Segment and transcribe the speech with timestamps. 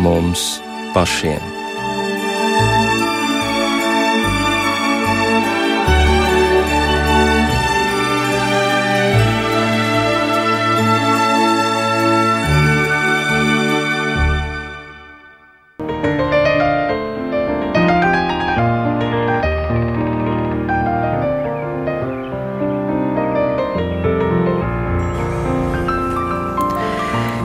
[0.00, 0.60] mums
[0.94, 1.59] pašiem.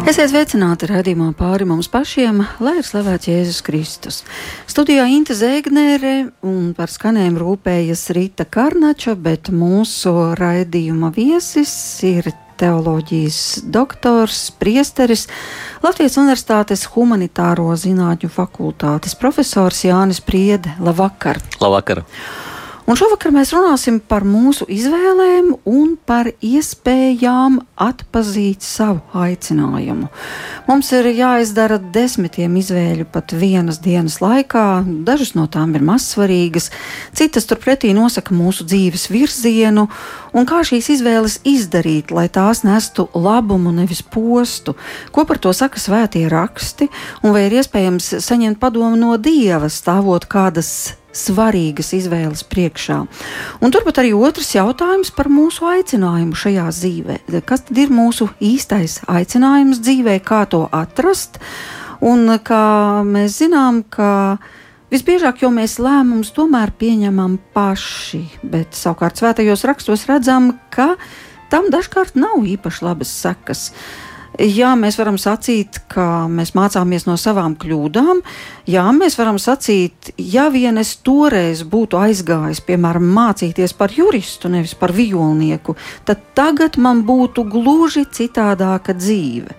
[0.05, 4.19] Esiet sveicināti raidījumā pāri mums pašiem, lai ir slavēts Jēzus Kristus.
[4.69, 11.73] Studijā Inte Zēgnere un par skanējumu rūpējas Rīta Karnača, bet mūsu raidījuma viesis
[12.05, 12.29] ir
[12.61, 15.25] teoloģijas doktors, priesteris,
[15.81, 20.77] Latvijas Universitātes humanitāro zinātņu fakultātes profesors Jānis Priede.
[20.85, 21.41] Labvakar!
[21.57, 22.05] Labvakar!
[22.85, 30.05] Un šovakar mēs runāsim par mūsu izvēlēm un par iespējām atpazīt savu aicinājumu.
[30.67, 36.69] Mums ir jāizdara desmitiem izvēļu pat vienas dienas laikā, dažas no tām ir mazsvarīgas,
[37.17, 39.87] citas turpretī nosaka mūsu dzīves virzienu,
[40.37, 44.75] un kā šīs izvēles izdarīt, lai tās nestu labumu, nevis postu,
[45.09, 46.91] ko par to saka svētie raksti,
[47.25, 52.97] un vai ir iespējams saņemt padomu no Dieva, stāvot kādas svarīgas izvēles priekšā.
[53.63, 57.17] Un turpat arī otrs jautājums par mūsu aicinājumu šajā dzīvē.
[57.47, 61.39] Kas tad ir mūsu īstais aicinājums dzīvē, kā to atrast?
[62.05, 62.65] Un kā
[63.07, 64.37] mēs zinām, ka
[64.93, 70.93] visbiežāk jau mēs lēmumus tomēr pieņemam paši, bet savukārt svētajos rakstos redzam, ka
[71.49, 73.69] tam dažkārt nav īpaši labas sekas.
[73.71, 78.19] Uh, Jā, mēs varam sacīt, ka mēs mācāmies no savām kļūdām.
[78.67, 84.75] Jā, mēs varam sacīt, ja vien es toreiz būtu aizgājis, piemēram, mācīties par juristu, nevis
[84.75, 89.55] par violnieku, tad tagad man būtu gluži citādāka dzīve.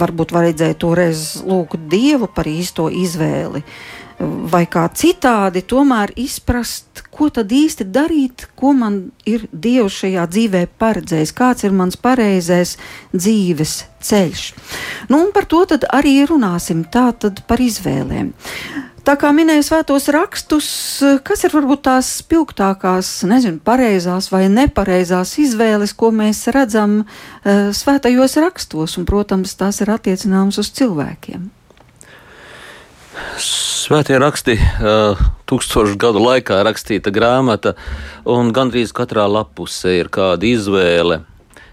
[0.00, 3.60] Varbūt vajadzēja toreiz lūgt Dievu par īsto izvēli.
[3.60, 10.26] Uh, vai kā citādi, tomēr izprast, ko tad īsti darīt, ko man ir Dievs šajā
[10.30, 12.76] dzīvē paredzējis, kāds ir mans pareizais
[13.14, 14.44] dzīves ceļš.
[15.08, 18.32] Nu, un par to arī runāsim, tā tad par izvēlēm.
[19.00, 20.66] Tā kā minēju svētos rakstus,
[21.24, 28.36] kas ir varbūt tās spilgtākās, nezinu, pareizās vai nepareizās izvēles, ko mēs redzam uh, svētajos
[28.44, 31.48] rakstos, un, protams, tās ir attiecināmas uz cilvēkiem.
[33.40, 35.20] Svētie raksti, uh,
[35.50, 37.74] tūkstošu gadu laikā rakstīta grāmata,
[38.28, 41.22] un gandrīz katrā lapusē ir kāda izvēle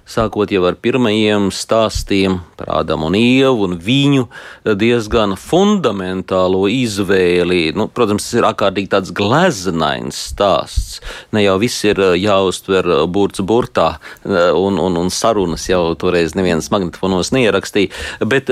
[0.08, 4.26] sākot jau ar pirmajiem stāstiem par Ādamu un Ievu un viņu
[4.80, 7.74] diezgan fundamentālo izvēli.
[7.78, 11.02] Nu, protams, tas ir ārkārtīgi tāds gleznains stāsts.
[11.36, 13.90] Ne jau viss ir eh, jāuztver eh, burts burtā,
[14.24, 17.92] eh, un, un, un sarunas jau toreiz neviens magnetofonos neierakstīja,
[18.28, 18.50] bet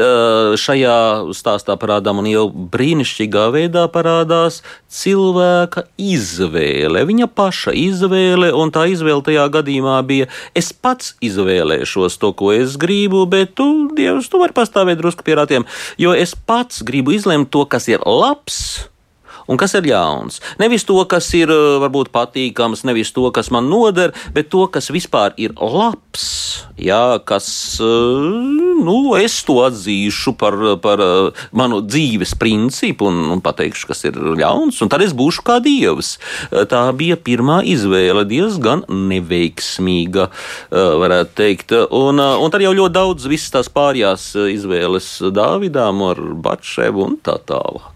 [0.59, 0.97] šajā
[1.35, 4.61] stāstā par Ādamu un Ievu brīnišķīgā veidā parādās
[4.91, 12.17] cilvēka izvēle, viņa paša izvēle, un tā izvēle tajā gadījumā bija es pats izvēlējos izvēlēšos
[12.19, 15.65] to, ko es gribu, bet tu, Dievs, tu vari pastāvēt drusku pie ratiem,
[16.01, 18.89] jo es pats gribu izlemt to, kas ir labs
[19.47, 20.41] un kas ir ļauns.
[20.61, 24.91] Nevis to, kas ir eh, varbūt patīkams, nevis to, kas man noder, bet to, kas
[24.93, 26.25] vispār ir labs.
[26.81, 27.47] Jā, kas,
[27.83, 28.25] eh,
[28.85, 34.19] nu, es to atzīšu par, par eh, manu dzīves principu un, un pateikšu, kas ir
[34.39, 36.15] ļauns, un tad es būšu kā dievs.
[36.69, 40.27] Tā bija pirmā izvēle, diezgan neveiksmīga,
[40.71, 41.73] varētu teikt.
[41.95, 47.37] Un, un tad jau ļoti daudz visas tās pārējās izvēles Dāvidām ar Batševu un tā
[47.49, 47.94] tālāk.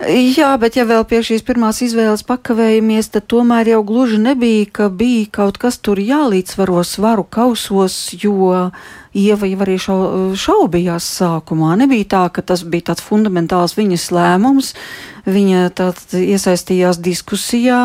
[0.00, 4.88] Jā, bet ja vēl pie šīs pirmās izvēles pakavējamies, tad tomēr jau gluži nebija, ka
[4.88, 8.70] bija kaut kas tur jālīdzvaro svaru kausos, jo
[9.10, 10.00] Ieva jau arī šau,
[10.38, 11.72] šaubījās sākumā.
[11.80, 14.68] Nebija tā, ka tas bija tāds fundamentāls viņas lēmums.
[15.28, 15.68] Viņa
[16.16, 17.80] iesaistījās diskusijā,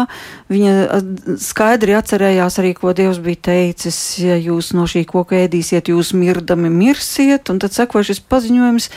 [0.51, 1.01] viņa
[1.41, 6.71] skaidri atcerējās arī, ko Dievs bija teicis, ja jūs no šī koka ēdīsiet, jūs mirdami
[6.73, 8.89] mirsiet, un tad sekoja šis paziņojums,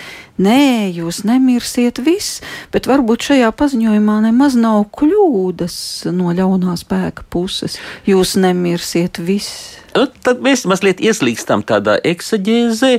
[0.45, 0.61] nē,
[0.95, 2.43] jūs nemirsiet viss,
[2.75, 5.77] bet varbūt šajā paziņojumā nemaz nav kļūdas
[6.15, 9.79] no ļaunā spēka puses, jūs nemirsiet viss.
[9.97, 12.91] Nu, tad mēs mazliet ieslīgstam tādā eksaģēzē,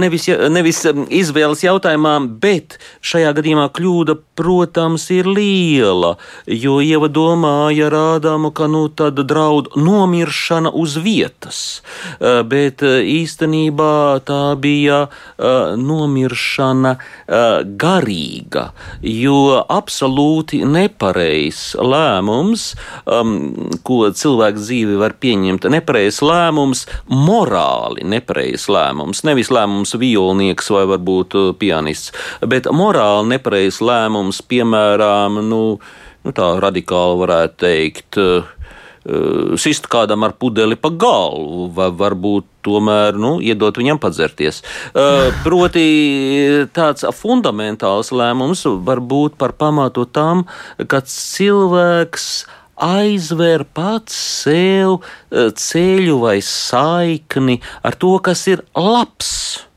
[0.00, 6.16] nevis, nevis um, izvēles jautājumā, bet šajā gadījumā kļūda, protams, protams, ir liela,
[6.46, 11.82] jo Ieva domāja ar Ādamu, ka nu tad draud nomiršana uz vietas,
[12.20, 15.08] uh, bet uh, īstenībā tā bija
[15.38, 16.94] nomiršana
[17.78, 18.64] garīga,
[19.02, 22.72] jo absolūti nepareizs lēmums,
[23.06, 23.34] um,
[23.86, 31.36] ko cilvēks dzīvi var pieņemt, nepareizs lēmums, morāli nepareizs lēmums, nevis lēmums violnieks vai varbūt
[31.60, 32.14] pianists,
[32.46, 35.62] bet morāli nepareizs lēmums, piemēram, nu,
[36.24, 38.54] nu tā radikāli varētu teikt, uh,
[39.56, 44.60] sist kādam ar pudeli pa galvu, vai varbūt tomēr nu, iedot viņam padzerties.
[44.92, 45.86] Uh, proti,
[46.76, 50.44] tāds fundamentāls lēmums var būt par pamatu tam,
[50.76, 52.46] ka cilvēks
[52.78, 55.00] aizver pats sev
[55.32, 59.67] ceļu vai saikni ar to, kas ir labs.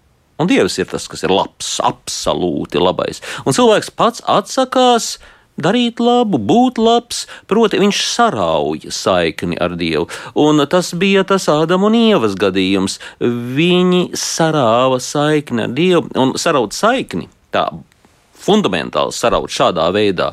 [0.41, 3.21] Un Dievs ir tas, kas ir labs, absolūti labais.
[3.45, 5.15] Un cilvēks pats atsakās
[5.61, 10.07] darīt labu, būt labs, proti, viņš sarauja saikni ar Dievu.
[10.39, 12.97] Un tas bija tas Ādama un Ievas gadījums.
[13.21, 17.29] Viņi sarāva saikni ar Dievu un saraut saikni.
[17.51, 17.67] Tā
[18.41, 20.31] fundamentāli saraut šādā veidā,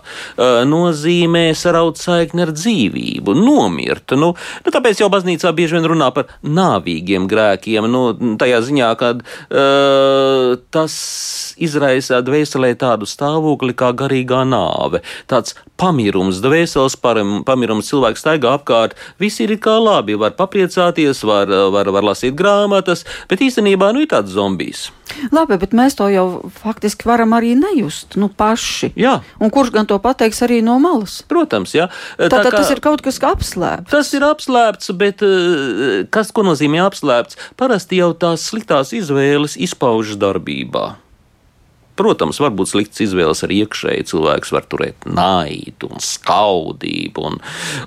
[0.69, 4.16] nozīmē saraut saikni ar dzīvību, nomirt.
[4.19, 8.02] Nu, nu, tāpēc jau baznīcā bieži vien runā par nāvīgiem grēkiem, nu,
[8.40, 10.99] tajā ziņā, ka uh, tas
[11.58, 19.43] izraisa dvēselē tādu stāvokli kā garīgā nāve, tāds pamirums, dvēseles pamirums, cilvēks staigā apkārt, viss
[19.44, 24.34] ir kā labi, var papriecāties, var, var, var lasīt grāmatas, bet īstenībā nu ir tāds
[24.34, 24.88] zombijs.
[25.32, 26.26] Labi, bet mēs to jau
[26.61, 28.92] faktiski varam arī nejust nu, paši.
[28.98, 29.18] Jā.
[29.42, 31.20] Un kurš gan to pateiks arī no malas?
[31.28, 31.88] Protams, jā.
[32.18, 33.90] Tātad tā kā, tas ir kaut kas apslēpts.
[33.92, 37.40] Tas ir apslēpts, bet eh, kas ko nozīmē apslēpts?
[37.58, 40.96] Parasti jau tās sliktās izvēles izpaužas darbībā.
[41.98, 44.06] Protams, var būt slikts izvēles arī iekšēji.
[44.12, 47.40] Cilvēks var turēt naidu un skaudību, un,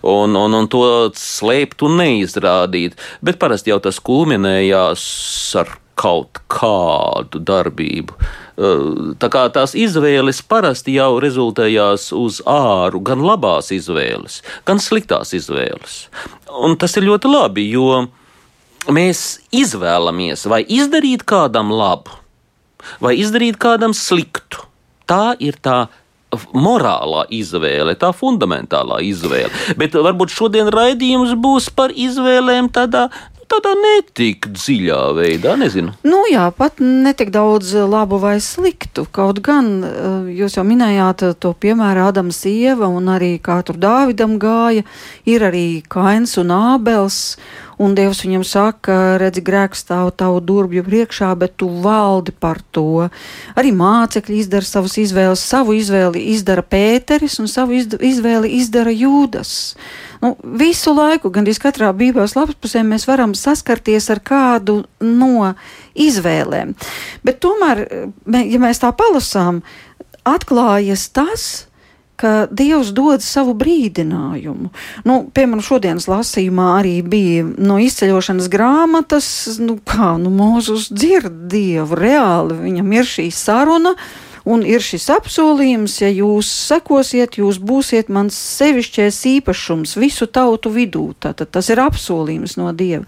[0.04, 0.84] un, un, un to
[1.16, 3.00] slēpt un neizrādīt.
[3.24, 5.06] Bet parasti jau tas kulminējās
[5.62, 8.18] ar kaut kādu darbību.
[8.56, 16.02] Kā tās izvēles parasti jau rezultējās uz āru, gan labās izvēles, gan sliktās izvēles.
[16.62, 18.04] Un tas ir ļoti labi, jo
[18.92, 22.14] mēs izvēlamies vai izdarīt kādam labu,
[23.00, 24.68] vai izdarīt kādam sliktu.
[25.10, 25.88] Tā ir tā
[26.56, 29.52] morālā izvēle, tā fundamentālā izvēle.
[29.80, 33.10] Bet varbūt šodien raidījums būs par izvēlēm tādā
[33.52, 35.96] tādā netik dziļā veidā, nezinu.
[36.08, 39.06] Nu jā, pat netik daudz labu vai sliktu.
[39.12, 44.38] Kaut gan eh, jūs jau minējāt to piemēru Ādams Ieva un arī kā tur Dāvidam
[44.42, 44.86] gāja,
[45.26, 47.22] ir arī Kains un Ābels.
[47.82, 53.08] Un Dievs viņam saka, redzi, grēks stāv tavu durvju priekšā, bet tu valdi par to.
[53.58, 59.56] Arī mācekļi izdara savas izvēles, savu izvēli izdara Pēteris un savu izvēli izdara Jūdas.
[60.22, 65.54] Nu, visu laiku, gandrīz katrā Bībeles lapusē, mēs varam saskarties ar kādu no
[65.98, 66.76] izvēlēm.
[67.26, 67.88] Bet tomēr,
[68.30, 69.64] ja mēs tā palasām,
[70.30, 71.50] atklājas tas,
[72.22, 74.70] ka Dievs dod savu brīdinājumu.
[75.10, 79.30] Nu, piemēram, šodienas lasījumā arī bija no izceļošanas grāmatas,
[79.62, 83.96] nu, kā nu, Mūzus dzird Dievu reāli, viņam ir šī saruna.
[84.50, 91.12] Un ir šis apsolījums, ja jūs sekosiet, jūs būsiet mans sevišķais īpašums visu tautu vidū.
[91.22, 93.06] Tātad tas ir apsolījums no Dieva.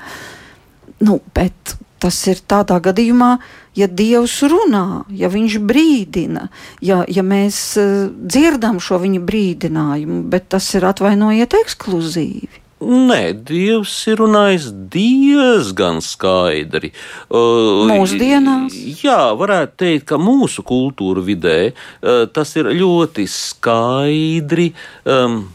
[1.03, 3.37] Nu, bet tas ir tādā gadījumā,
[3.79, 6.49] ja Dievs runā, ja Viņš brīdina,
[6.83, 12.62] ja, ja mēs uh, dzirdam šo viņa brīdinājumu, bet tas ir atvainojiet ekskluzīvi.
[12.81, 16.91] Nē, Dievs ir runājis diezgan skaidri.
[17.29, 18.75] Uh, Mūsdienās?
[19.03, 24.71] Jā, varētu teikt, ka mūsu kultūra vidē uh, tas ir ļoti skaidri.
[25.07, 25.45] Um,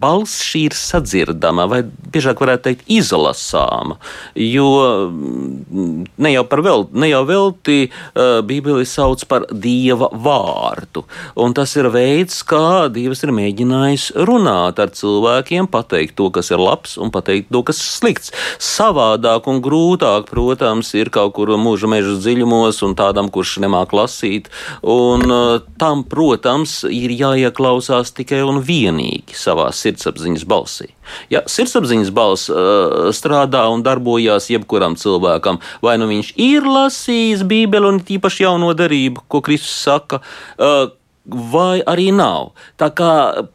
[0.00, 3.98] balss šī ir sadzirdama, vai biežāk varētu teikt, izlasāma.
[4.38, 4.68] Jo
[5.08, 11.04] mm, ne jau, vēl, ne jau velti uh, Bībeli sauc par dieva vārdu.
[11.38, 16.62] Un tas ir veids, kā Dievs ir mēģinājis runāt ar cilvēkiem, pateikt to, kas ir
[16.62, 18.32] labs, un pateikt to, kas ir slikts.
[18.62, 24.50] Savādāk un grūtāk, protams, ir kaut kur mūža meža dziļumos, un tādam, kurš nemāk lasīt.
[24.82, 30.88] Un uh, tam, protams, ir jāieklausās tikai un vienīgi mierīgi savā sirdsapziņas balsī.
[31.30, 37.88] Ja sirdsapziņas balss uh, strādā un darbojās jebkuram cilvēkam, vai nu viņš ir lasījis Bībeli
[37.88, 40.20] un tīpaši jauno darību, ko Kristus saka,
[40.58, 40.90] uh,
[41.26, 42.52] vai arī nav.
[42.78, 43.48] Tā kā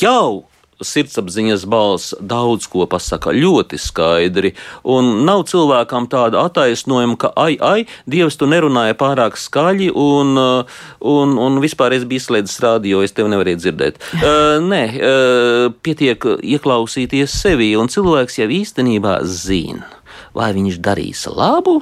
[0.00, 0.44] jau
[0.84, 7.86] sirdsapziņas balss daudz ko pasaka ļoti skaidri, un nav cilvēkam tāda attaisnojuma, ka ai, ai,
[8.10, 13.32] Dievs, tu nerunāji pārāk skaļi, un, un, un vispār es biju izslēdzis radio, es tevi
[13.34, 14.02] nevarēju dzirdēt.
[14.30, 19.88] Uh, nē, uh, pietiek ieklausīties sevi, un cilvēks jau īstenībā zina,
[20.36, 21.80] vai viņš darīs labu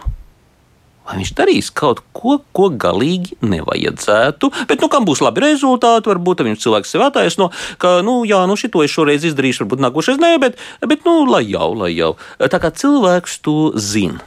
[1.08, 4.52] vai viņš darīs kaut ko, ko galīgi nevajadzētu.
[4.68, 7.50] Bet, nu, kam būs labi rezultāti, varbūt viņš cilvēks sev attaisno,
[7.80, 11.46] ka, nu, jā, nu, šito es šoreiz izdarīšu, varbūt nākošais nē, bet, bet nu, lai
[11.48, 12.16] jau, lai jau.
[12.38, 14.20] Tā kā cilvēks to zina.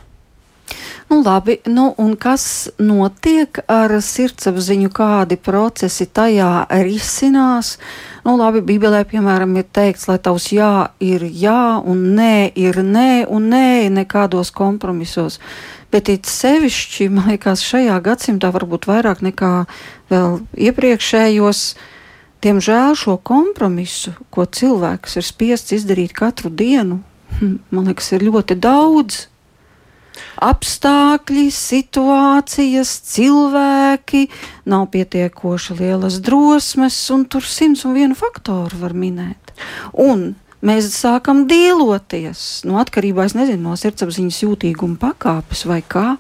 [1.12, 7.74] Nu, labi, nu, un kas notiek ar sirdsapziņu, kādi procesi tajā risinās?
[8.24, 10.72] Nu, labi, Bībelē, piemēram, ir teikts, lai tavs jā
[11.04, 15.42] ir jā, un nē ir nē, un nē nekādos kompromisos.
[15.92, 19.54] Bet it sevišķi, man liekas, šajā gadsimtā varbūt vairāk nekā
[20.12, 21.64] vēl iepriekšējos.
[22.42, 27.02] Diemžēl šo kompromisu, ko cilvēks ir spiests izdarīt katru dienu,
[27.38, 29.28] hm, man liekas, ir ļoti daudz
[30.42, 34.26] apstākļi, situācijas, cilvēki,
[34.70, 39.54] nav pietiekoši lielas drosmes, un tur simts un vienu faktoru var minēt.
[39.94, 40.32] Un
[40.66, 46.18] mēs sākam dīloties no atkarībā nezinu, no sirdsapziņas jūtīguma pakāpes vai kā.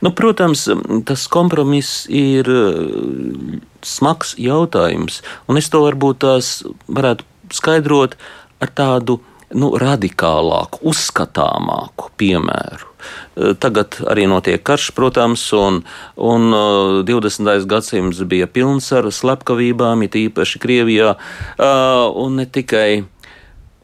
[0.00, 0.66] Nu, protams,
[1.04, 6.52] tas kompromiss ir uh, smags jautājums, un es to varbūt tās
[6.88, 8.16] varētu skaidrot
[8.64, 9.18] ar tādu
[9.52, 12.88] nu, radikālāku, uzskatāmāku piemēru.
[12.88, 15.82] Uh, tagad arī notiek karš, protams, un,
[16.16, 16.48] un
[17.08, 17.44] 20.
[17.44, 21.14] Uh, gadsimts bija pilns ar slepkavībām, it īpaši Krievijā,
[21.58, 23.04] un ne tikai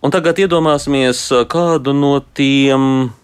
[0.04, 3.14] Un tagad iedomāsimies kādu no tiem.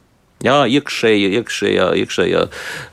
[0.41, 2.45] Jā, iekšēji, iekšējā, iekšējā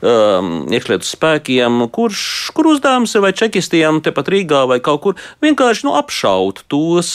[0.04, 2.20] um, iekšlietu spēkiem, kurš,
[2.52, 7.14] kur uzdevums ir vai čekistiem tepat Rīgā vai kaut kur vienkārši nu, apšaut tos,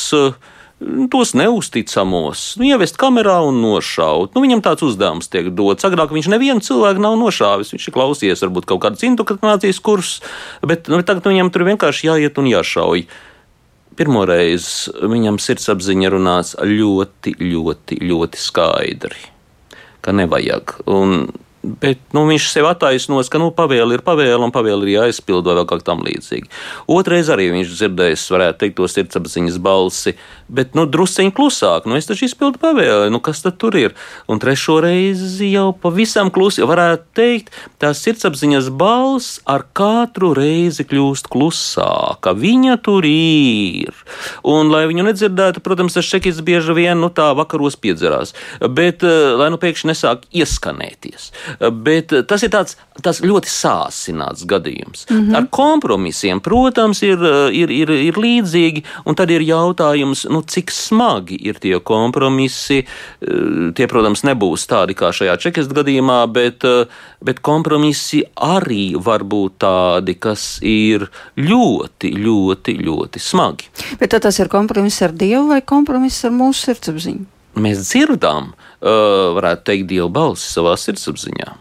[1.14, 4.34] tos neusticamos, nu, ievest kamerā un nošaut.
[4.34, 5.86] Nu, viņam tāds uzdevums tiek dots.
[5.86, 10.26] Agrāk viņš nevienu cilvēku nav nošāvis, viņš ir klausījies varbūt kaut kādas indoktrinācijas kursus,
[10.66, 13.06] bet nu, tagad viņam tur vienkārši jāiet un jāšauj.
[13.98, 14.68] Pirmoreiz
[15.06, 19.20] viņam sirdsapziņa runās ļoti, ļoti, ļoti skaidri,
[20.02, 20.78] ka nevajag.
[20.90, 21.28] Un
[21.64, 25.62] Bet nu, viņš sev attaisnos, ka nu, pavēle ir pavēle un pavēle ir jāizpild vai
[25.62, 26.50] kaut kā tam līdzīga.
[26.92, 30.12] Otrais arī viņš dzirdējis, varētu teikt, to sirdsapziņas balsi,
[30.52, 31.88] bet nu, drusceņi klusāk.
[31.88, 33.96] Nu, es taču izpildu pavēli, nu, kas tad tur ir?
[34.28, 41.32] Un trešo reizi jau pavisam klusi, varētu teikt, tā sirdsapziņas balss ar katru reizi kļūst
[41.32, 42.36] klusāka.
[42.44, 43.96] Viņa tur ir.
[44.44, 48.36] Un, lai viņu nedzirdētu, protams, tas šekis bieži vien nu, tā vakaros piedzerās,
[48.68, 51.32] bet eh, lai nu pēkšņi nesāk ieskanēties.
[51.60, 55.06] Bet eh, tas ir tāds, tāds ļoti sāsināts gadījums.
[55.10, 55.36] Mm -hmm.
[55.38, 60.72] Ar kompromisiem, protams, ir, eh, ir, ir, ir līdzīgi, un tad ir jautājums, nu, cik
[60.72, 62.84] smagi ir tie kompromisi.
[63.22, 66.64] Eh, tie, protams, nebūs tādi kā šajā čekistu gadījumā, bet,
[67.22, 73.70] bet kompromisi arī var būt tādi, kas ir ļoti, ļoti, ļoti smagi.
[74.00, 77.26] Bet tas ir kompromiss ar Dievu vai kompromiss ar mūsu sirdsapziņu?
[77.54, 81.52] Mēs dzirdam, uh, varētu teikt, dievu balsi savā sirdsapziņā.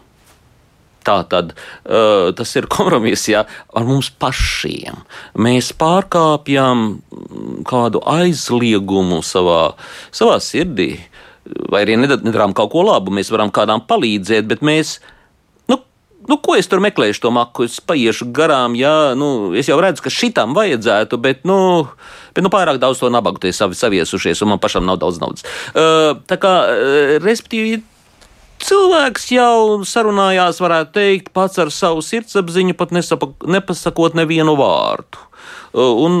[1.03, 3.43] Tā tad uh, tas ir kompromiss ja,
[3.75, 5.03] ar mums pašiem.
[5.35, 6.85] Mēs pārkāpjam
[7.69, 9.73] kādu aizliegumu savā,
[10.15, 10.95] savā sirdī,
[11.69, 13.13] vai arī nedarām kaut ko labu.
[13.13, 14.97] Mēs varam kādam palīdzēt, bet mēs
[16.29, 17.67] nu, ko es tur meklēšu to maku?
[17.69, 21.57] Es paiešu garām, jā, nu, es jau redzu, ka šitam vajadzētu, bet, nu,
[22.35, 25.47] bet, nu pārāk daudz to nabagu tie savi saviesušies, un man pašam nav daudz naudas.
[25.73, 27.81] Uh, tā kā, uh, respektīvi,
[28.63, 35.29] cilvēks jau sarunājās, varētu teikt, pats ar savu sirdsapziņu, pat nesapa, nepasakot nevienu vārdu.
[35.73, 36.13] Un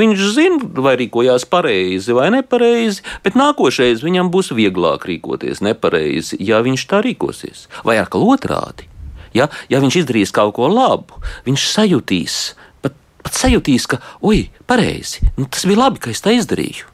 [0.00, 6.58] viņš zina, vai rīkojās pareizi vai nepareizi, bet nākošais viņam būs vieglāk rīkoties nepareizi, ja
[6.66, 7.68] viņš tā rīkosies.
[7.86, 8.90] Vai atkal otrādi?
[9.36, 12.40] Ja, ja viņš izdarīs kaut ko labu, viņš sajutīs,
[12.84, 16.92] pat, pat sajutīs, ka, oi, pareizi, nu, tas bija labi, ka es tā izdarīju.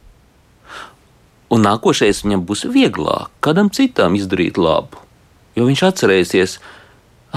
[1.53, 5.03] Un nākošais viņam būs vieglāk kādam citam izdarīt labu,
[5.59, 6.59] jo viņš atcerēsies,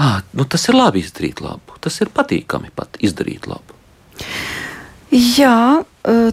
[0.00, 3.76] ah, nu, tas ir labi izdarīt labu, tas ir patīkami pat izdarīt labu.
[5.14, 5.84] Jā,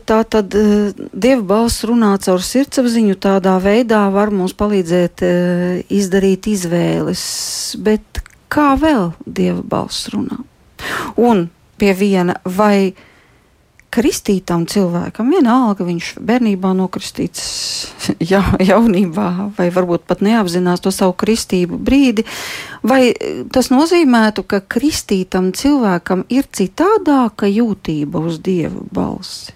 [0.07, 5.21] tā tad dieva balss runā caur sirdsapziņu, tādā veidā var mums palīdzēt
[5.93, 7.23] izdarīt izvēles.
[7.77, 10.37] Bet kā vēl dieva balss runā.
[11.17, 11.47] Un
[11.79, 12.93] pie viena vai
[13.93, 17.43] kristītam cilvēkam, vienalga viņš bērnībā nokristīts,
[18.31, 22.25] ja, jaunībā, vai varbūt pat neapzinās to savu kristību brīdi,
[22.81, 23.13] vai
[23.53, 29.53] tas nozīmētu, ka kristītam cilvēkam ir citādāka jūtība uz dievu balsi?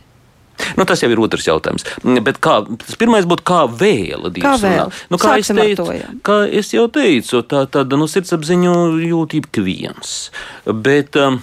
[0.77, 1.85] Nu, tas jau ir otrs jautājums.
[2.25, 4.45] Bet kā, tas pirmais būtu, kā vēla Dievs.
[4.45, 4.91] Kā vēl?
[5.13, 9.51] Nu, kā, es Sāksim ar teicu, kā es jau teicu, tā tāda nu, sirdsapziņu jūtība
[9.51, 10.17] ik viens.
[10.65, 11.39] Bet, um,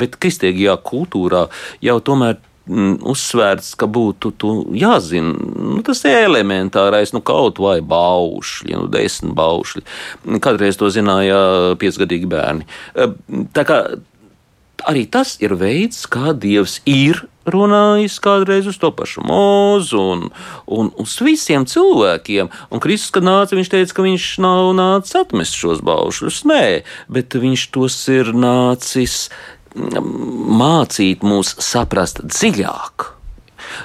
[0.00, 1.46] bet kristīgajā kultūrā
[1.84, 8.76] jau tomēr mm, uzsvērts, ka būtu tu, jāzina nu, tas elementārais, nu, kaut vai baušļi,
[8.76, 9.84] nu, desmit baušļi.
[10.44, 11.40] Kādreiz to zināja
[11.80, 12.68] piecgadīgi bērni.
[13.56, 13.82] Tā kā
[14.88, 20.26] arī tas ir veids, kā Dievs ir runājis kādreiz uz to pašu mūzu un,
[20.70, 22.50] un uz visiem cilvēkiem.
[22.70, 26.42] Un Kristus, kad nāca, viņš teica, ka viņš nav nācis atmest šos baušļus.
[26.50, 26.64] Nē,
[27.12, 29.22] bet viņš tos ir nācis
[29.74, 30.12] mm,
[30.60, 33.08] mācīt mūs saprast dziļāk.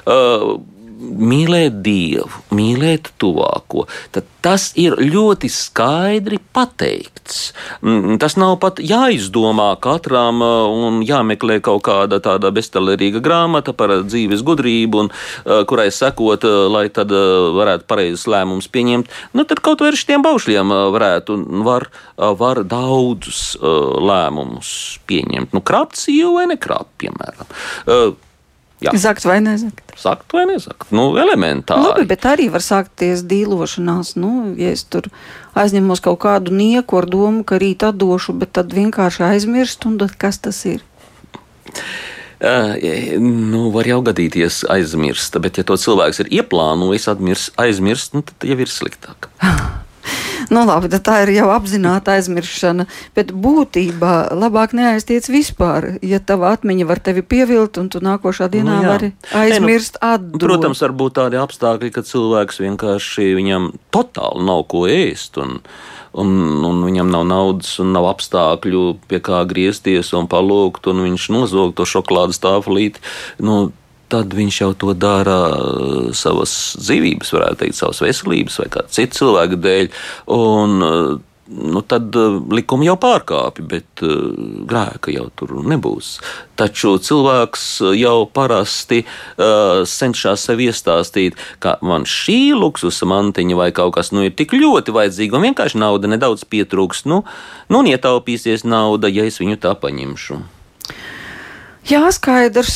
[0.05, 0.57] Uh,
[1.05, 3.85] mīlēt Dievu, mīlēt tuvāko,
[4.15, 7.51] tad tas ir ļoti skaidri pateikts.
[7.81, 13.93] Mm, Tas nav pat jāizdomā katram uh, un jāmeklē kaut kāda tāda beztalerīga grāmata par
[14.05, 19.09] dzīves gudrību, un, uh, kurai sekot, uh, lai tad varētu pareizus lēmumus pieņemt.
[19.33, 24.69] Nu, tad kaut vai ar šiem baušļiem varētu un var, var daudzus lēmumus
[25.09, 25.55] pieņemt.
[25.55, 28.15] Nu, krāpt sievu vai nekrāpt, piemēram.
[28.86, 28.94] Jā.
[29.01, 29.94] Zakt vai nezakt?
[29.98, 30.92] Sakt vai nesakt?
[30.94, 31.88] Nu, elementāri.
[31.88, 34.13] Labi, bet arī var sākties dīlošanās.
[34.22, 35.08] Nu, ja es tur
[35.58, 40.13] aizņemos kaut kādu nieku ar domu, ka rīt atdošu, bet tad vienkārši aizmirst, un tad
[40.22, 40.84] kas tas ir?
[42.36, 42.75] Uh,
[43.24, 48.60] nu, var jau gadīties aizmirst, bet, ja to cilvēks ir ieplānojis aizmirst nu, tad jau
[48.60, 49.32] ir sliktāk.
[50.53, 52.85] Nu, labi, tā ir jau apzināta aizmiršana,
[53.17, 55.95] bet būtībā labāk neaiztiec vispār.
[56.05, 58.93] Ja tava atmiņa var tevi pievilt, un tu nākošā dienā Nu, nu, jā.
[58.93, 60.45] vari nu, aizmirst atdot.
[60.45, 65.41] Protams, var būt tādi apstākļi, ka cilvēks vienkārši viņam totāli nav ko ēst.
[65.41, 65.62] Un,
[66.15, 66.29] Un,
[66.63, 71.74] un viņam nav naudas, un nav apstākļu, pie kā griezties un palūgt, un viņš nozog
[71.75, 73.03] to šokolādes tāfelīti.
[73.43, 73.74] Nu,
[74.12, 79.21] tad viņš jau to dara uh, savas dzīvības, varētu teikt, savas veselības vai kāda cita
[79.21, 79.95] cilvēka dēļ.
[80.35, 81.15] Un, uh,
[81.47, 84.31] Nu, tad uh, likumi jau pārkāpj, bet uh,
[84.65, 86.15] grēka jau tur nebūs.
[86.57, 87.67] Taču cilvēks
[88.00, 94.25] jau parasti uh, cenšas sev iestāstīt, ka man šī luksusa mantiņa vai kaut kas nu,
[94.25, 97.05] ir tik ļoti vajadzīga, un vienkārši nauda nedaudz pietrūks.
[97.05, 97.21] Nu,
[97.69, 100.41] nu un ietaupīsies nauda, ja es viņu tā paņemšu.
[101.86, 102.75] Jā, skaidrs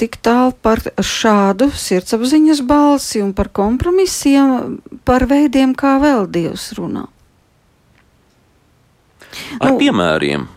[0.00, 7.04] tik tālu par šādu sirdsapziņas balsi un par kompromisiem, par veidiem, kā vēl Dievs runā.
[9.60, 10.48] Ar Nu- piemēriem,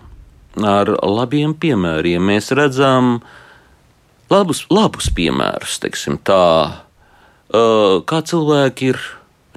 [0.64, 3.22] ar labiem piemēriem mēs redzam
[4.32, 6.80] labus, labus piemērus, teiksim tā,
[7.52, 9.00] kā cilvēki ir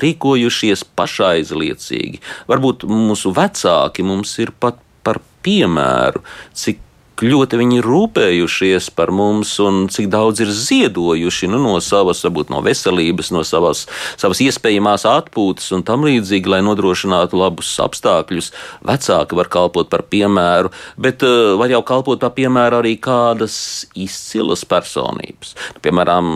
[0.02, 2.18] rīkojušies pašaizliecīgi.
[2.48, 6.22] Varbūt mūsu vecāki mums ir pat par piemēru,
[6.54, 6.80] cik
[7.26, 12.52] ļoti viņi ir rūpējušies par mums un cik daudz ir ziedojuši nu, no savas, varbūt
[12.52, 13.84] no veselības, no savas,
[14.20, 18.52] savas iespējamās atpūtas un tam līdzīgi, lai nodrošinātu labus apstākļus.
[18.88, 23.56] Vecāki var kalpot par piemēru, bet uh, var jau kalpot par piemēru arī kādas
[23.94, 25.56] izcilas personības.
[25.84, 26.32] Piemēram,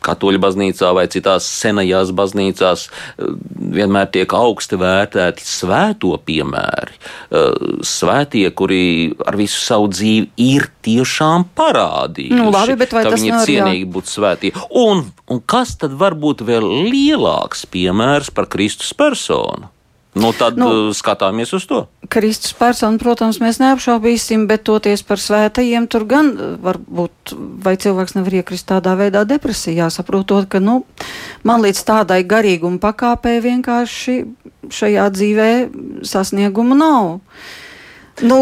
[0.00, 3.34] katoļu baznīcā vai citās senajās baznīcās uh,
[3.76, 6.96] vienmēr tiek augsti vērtēti svēto piemēri.
[7.30, 13.34] Uh, Svētie, kuri ar visu savu dzīvi ir tiešām parādījuši, Nu, labi, ka viņi ir
[13.36, 14.52] jā- cienīgi būt svētie.
[14.70, 19.68] Un, un kas tad var būt vēl lielāks piemērs par Kristus personu?
[20.14, 21.86] Nu, tad Nu, nu, skatāmies uz to.
[22.12, 27.32] Kristus personu, protams, mēs neapšaubīsim, bet toties par svētajiem, tur gan eh, var būt,
[27.64, 30.82] vai cilvēks nevar iekrist tādā veidā depresijā, saprotot, ka, nu,
[31.48, 34.18] man līdz tādai garīguma pakāpē vienkārši
[34.68, 35.50] šajā dzīvē
[36.04, 37.14] sasniegumu nav.
[38.20, 38.38] Nu,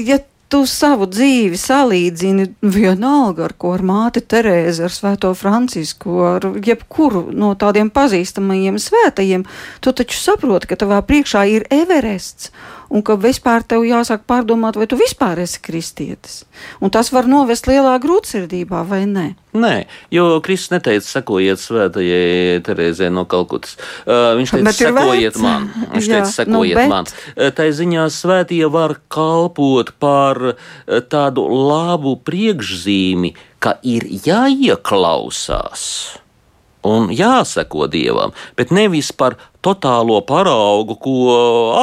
[0.00, 0.22] ja
[0.54, 7.24] tu savu dzīvi salīdzini vienalga ar ko, ar māti Terēzi, ar Svēto Francisku, ar jebkuru
[7.34, 9.42] no tādiem pazīstamajiem svētajiem,
[9.82, 12.52] tu taču saproti, ka tavā priekšā ir Everests.
[12.92, 16.42] Un ka vispār tev jāsāk pārdomāt, vai tu vispār esi kristietis.
[16.84, 19.26] Un tas var novest lielā grūtsirdībā, vai ne?
[19.54, 23.76] Nē, jo Kristus neteica, sekojiet svētajai Terēzē no Kalkutas.
[24.02, 25.68] Uh, viņš teica, sekojiet man.
[25.94, 27.10] Viņš Jā, teica, nu, sekojiet bet- man.
[27.54, 30.42] Tā ziņā svētie var kalpot par
[31.08, 35.84] tādu labu priekšzīmi, ka ir jāieklausās
[36.84, 41.12] un jāseko dievam, bet nevis par totālo paraugu, ko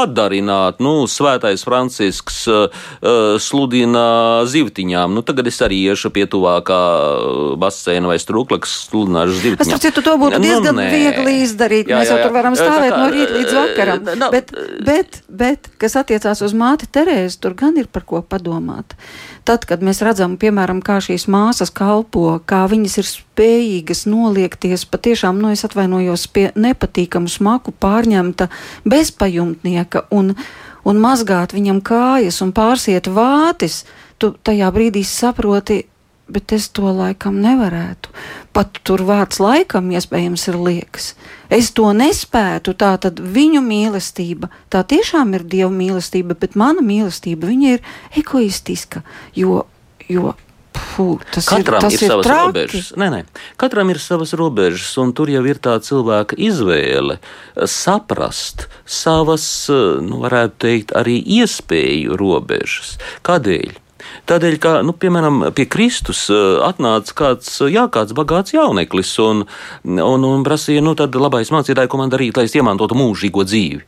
[0.04, 0.78] atdarināt.
[0.84, 2.68] Nu, Svētais Francisks uh,
[3.02, 4.04] uh, sludina
[4.46, 5.16] zivtiņām.
[5.18, 9.72] Nu, tagad es arī iešu pie tuvākā uh, baseina vai strūklakas sludināšu Es zivtiņām.
[9.72, 10.86] saprotu, citu, to būtu Nu, diezgan nē.
[10.94, 11.90] viegli izdarīt.
[11.90, 12.36] Jā, Mēs jā, jau tur jā.
[12.38, 14.06] varam Tā stāvēt kā, no rīta līdz eh, vakaram.
[14.22, 14.54] nav- Bet,
[14.86, 18.94] bet, bet, kas attiecās uz māti Terēzi, tur gan ir par ko padomāt.
[19.48, 25.42] Tad, kad mēs redzam, piemēram, kā šīs māsas kalpo, kā viņas ir spējīgas noliekties patiešām,
[25.42, 28.50] nu, es atvainojos pie nepatīkamu smaku pārņemta
[28.90, 30.36] bezpajumtnieka un,
[30.86, 33.84] un mazgāt viņam kājas un pārsiet vātis,
[34.22, 35.84] tu tajā brīdī saproti,
[36.34, 38.12] bet es to laikam nevarētu.
[38.56, 41.10] Pat tur vārds laikam iespējams ir liekas.
[41.52, 47.50] Es to nespētu, tā tad viņu mīlestība, tā tiešām ir Dieva mīlestība, bet mana mīlestība,
[47.52, 47.92] viņa ir
[48.24, 49.04] egoistiska,
[49.36, 49.66] jo,
[50.08, 50.34] jo
[50.72, 52.48] Puh, tas Katram ir, tas ir, ir savas traki.
[52.48, 52.88] robežas.
[53.00, 53.20] Nē, nē.
[53.60, 57.18] Katram ir savas robežas, un tur jau ir tā cilvēka izvēle
[57.68, 59.46] saprast savas,
[60.04, 62.96] nu, varētu teikt, arī iespēju robežas.
[63.28, 63.81] Kādēļ?
[64.30, 66.26] Tādēļ, ka, nu, piemēram, pie Kristus
[66.66, 69.46] atnāca kāds, jā, kāds bagāts jauneklis un,
[69.86, 73.82] un, un prasīja, nu, tad labais mācītāji, ko man darīt, lai es iemantotu mūžīgo dzīvi.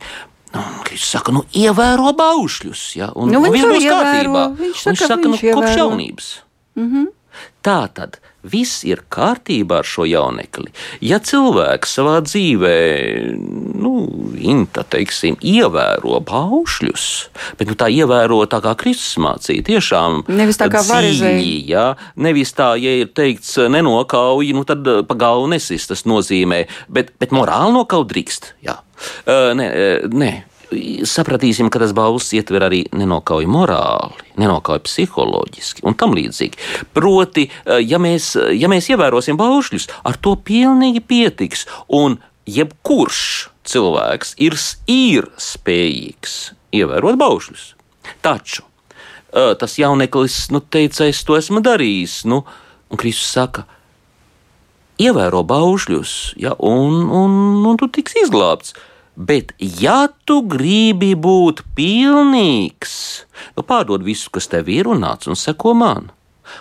[0.54, 4.04] Nu, Kristus saka, nu, ievēro baušļus, ja, un, Nu, un viņš arī būs ievēro.
[4.04, 4.44] kārtībā.
[4.60, 5.78] Viņš Un saka, saka, nu, viņš kopš ievēro.
[5.82, 6.28] jaunības.
[6.78, 7.06] Mm -hmm.
[7.62, 10.70] Tā tad viss ir kārtībā ar šo jaunekli.
[11.04, 12.76] Ja cilvēks savā dzīvē,
[13.80, 13.94] nu,
[14.38, 17.08] inta, teiksim, ievēro paušļus,
[17.58, 21.40] bet nu, tā ievēro tā kā Kristus mācīja, tiešām Nevis tā kā varizēja.
[21.40, 21.86] dziļi, ja?
[22.16, 27.14] nevis tā, ja ir teikts nenokauj, nu tad eh, pa galvu nesis tas nozīmē, bet,
[27.20, 28.54] bet morāli nokaut drīkst.
[28.64, 28.80] Jā.
[29.26, 30.32] Uh, nē, eh, nē.
[31.08, 36.60] Sapratīsim, ka tas balss ietver arī nenokauj morāli, nenokauj psiholoģiski un tam līdzīgi.
[36.96, 41.66] Proti, eh, ja mēs, ja mēs ievērosim baušļus, ar to pilnīgi pietiks.
[41.88, 44.56] Un jebkurš cilvēks ir,
[44.90, 47.68] ir spējīgs ievērot baušļus.
[48.24, 52.24] Taču eh, tas jauneklis nu, teica, es to esmu darījis.
[52.30, 52.44] Nu,
[52.90, 53.66] un Kristus saka,
[55.00, 58.74] ievēro baušļus, ja, un, un, un tu tiks izglābts.
[59.14, 62.96] Bet, ja tu gribi būt pilnīgs,
[63.54, 66.10] nu pārdod visu, kas tev ir, un nāc un seko man.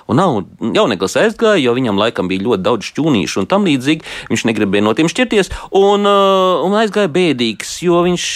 [0.08, 0.38] Un nav
[0.74, 4.06] jauneklis aizgāja, jo viņam laikam bija ļoti daudz šķūnīšu un tam līdzīgi.
[4.32, 8.28] Viņš negribēja no tiem šķirties, un, uh, un aizgāja bēdīgs, jo viņš,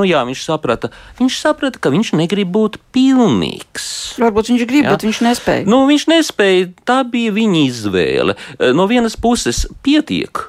[0.00, 3.90] nu jā, viņš saprata, viņš saprata, ka viņš negrib būt pilnīgs.
[4.22, 4.94] Varbūt viņš grib, Jā.
[4.94, 5.68] bet viņš nespēja.
[5.68, 8.38] Nu, viņš nespēja, tā bija viņa izvēle.
[8.76, 10.46] No vienas puses, pietiek.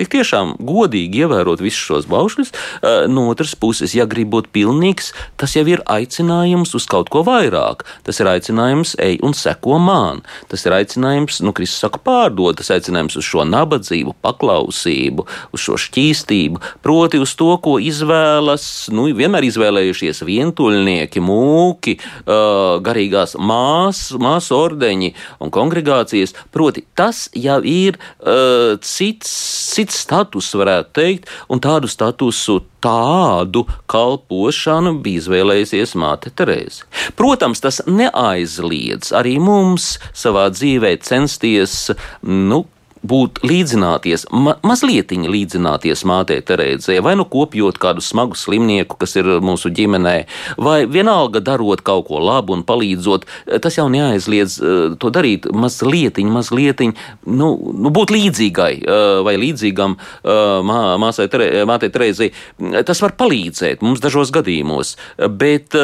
[0.00, 5.12] Tik tiešām godīgi ievērot visus šos baušļus, eh, no otras puses, ja grib būt pilnīgs,
[5.36, 7.84] tas jau ir aicinājums uz kaut ko vairāk.
[8.02, 10.22] Tas ir aicinājums, ej un seko man.
[10.48, 15.76] Tas ir aicinājums, nu, Kristus saka, pārdot, tas aicinājums uz šo nabadzību, paklausību, uz šo
[15.76, 24.56] šķīstību, proti uz to, ko izvēlas, nu, vienmēr izvēlējušies vientuļnieki, mūki, uh, garīgās māsas, māsu
[24.56, 25.12] ordeņi
[25.44, 26.32] un kongregācijas.
[26.54, 29.28] Proti, tas jau ir uh, cits,
[29.90, 36.86] cits status, varētu teikt, un tādu statusu, tādu kalpošanu bija izvēlējusies Māte Terēze.
[37.18, 41.90] Protams, tas neaizliedz arī mums savā dzīvē censties,
[42.22, 42.64] nu,
[43.06, 49.28] būt līdzināties, ma mazliet līdzināties mātei Terēzē, vai nu kopjot kādu smagu slimnieku, kas ir
[49.44, 50.16] mūsu ģimenē,
[50.60, 53.26] vai vienalga darot kaut ko labu un palīdzot.
[53.64, 56.82] Tas jau neaizliedz uh, to darīt mazliet, mazliet,
[57.26, 62.30] nu, nu, būt līdzīgai uh, vai līdzīgam uh, mā, māsai Terēzei.
[62.86, 64.96] Tas var palīdzēt mums dažos gadījumos,
[65.40, 65.74] bet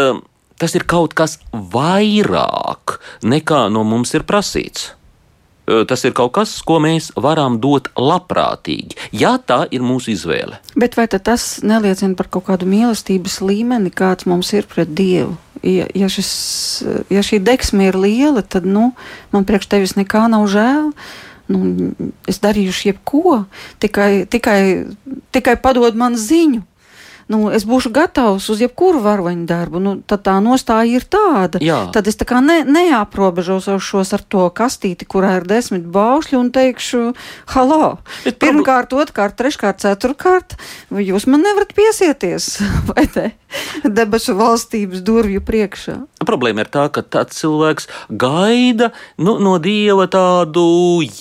[0.61, 4.93] tas ir kaut kas vairāk nekā no mums ir prasīts
[5.67, 10.61] tas ir kaut kas, ko mēs varam dot labprātīgi, ja tā ir mūsu izvēle.
[10.79, 15.37] Bet vai tas neliecina par kaut kādu mīlestības līmeni, kāds mums ir pret Dievu?
[15.67, 16.31] Ja, ja, šis,
[17.11, 18.93] ja šī deksme ir liela, tad nu,
[19.33, 20.93] man priekš tevis nekā nav žēl.
[21.51, 21.91] Nu,
[22.27, 23.45] es darīšu jebko,
[23.83, 24.61] tikai, tikai,
[25.35, 26.65] tikai padod man ziņu
[27.33, 31.61] nu, es būšu gatavs uz jebkuru varoņu darbu, nu, tad tā nostāja ir tāda.
[31.65, 31.81] Jā.
[31.95, 37.03] Tad es tā kā ne, neaprobežošos ar to kastīti, kurā ir desmit baušļi, un teikšu,
[37.55, 37.97] halo!
[38.25, 40.59] Bet Pirmkārt, otrkārt, treškārt, ceturkārt,
[40.91, 42.57] jūs man nevarat piesieties,
[42.91, 43.33] vai ne?
[43.85, 45.95] Debesu valstības durvju priekšā.
[46.27, 48.91] Problēma ir tā, ka tāds cilvēks gaida
[49.23, 50.65] nu, no dieva tādu,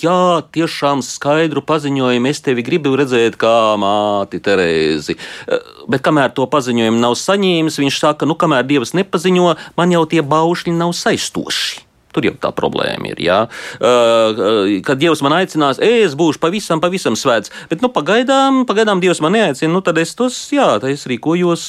[0.02, 2.32] jā, tiešām skaidru paziņojumu.
[2.32, 5.16] Es tevi gribu redzēt kā māti Terēzi.
[5.88, 10.22] Bet kamēr to paziņojumu nav saņēmis, viņš saka, nu, kamēr dievs nepaziņo, man jau tie
[10.22, 11.86] baušļi nav saistoši.
[12.16, 13.18] Tur jau tā problēma ir.
[13.20, 13.42] Jā.
[13.76, 19.36] Kad Dievs man aicinās, es būšu pavisam, pavisam svēts, bet nu, pagaidām, pagaidām Dievs man
[19.36, 21.66] neaicina, nu, tad es tos, jā, es rīkojos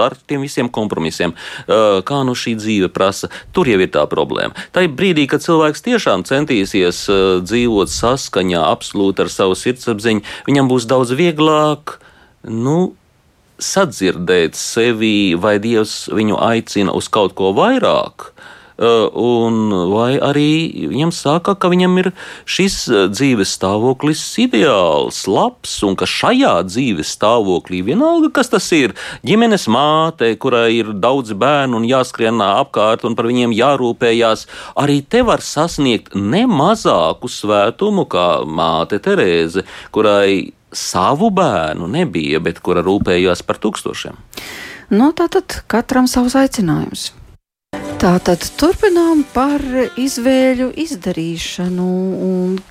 [0.00, 1.34] ar tiem visiem kompromisiem,
[1.68, 3.28] kā nu šī dzīve prasa.
[3.52, 4.56] Tur jau ir tā problēma.
[4.72, 7.02] Tā ir brīdī, kad cilvēks tiešām centīsies
[7.44, 11.98] dzīvot saskaņā absolūti ar savu sirdsapziņu, viņam būs daudz vieglāk.
[12.48, 12.94] Nu,
[13.60, 21.54] sadzirdēt sevi, vai Dievs viņu aicina uz kaut ko vairāk, un vai arī viņam saka,
[21.54, 22.10] ka viņam ir
[22.48, 22.76] šis
[23.12, 28.94] dzīves stāvoklis ideāls, labs, un ka šajā dzīves stāvoklī vienalga, kas tas ir,
[29.26, 34.46] ģimenes māte, kurai ir daudz bērnu un jāskrien apkārt un par viņiem jārūpējās,
[34.80, 42.60] arī te var sasniegt ne mazāku svētumu kā māte Terēze, kurai savu bērnu nebija, bet
[42.64, 44.16] kura rūpējās par tūkstošiem.
[44.90, 47.10] Nu, tātad katram savs aicinājums.
[48.00, 49.60] Tātad turpinām par
[50.00, 51.88] izvēļu izdarīšanu.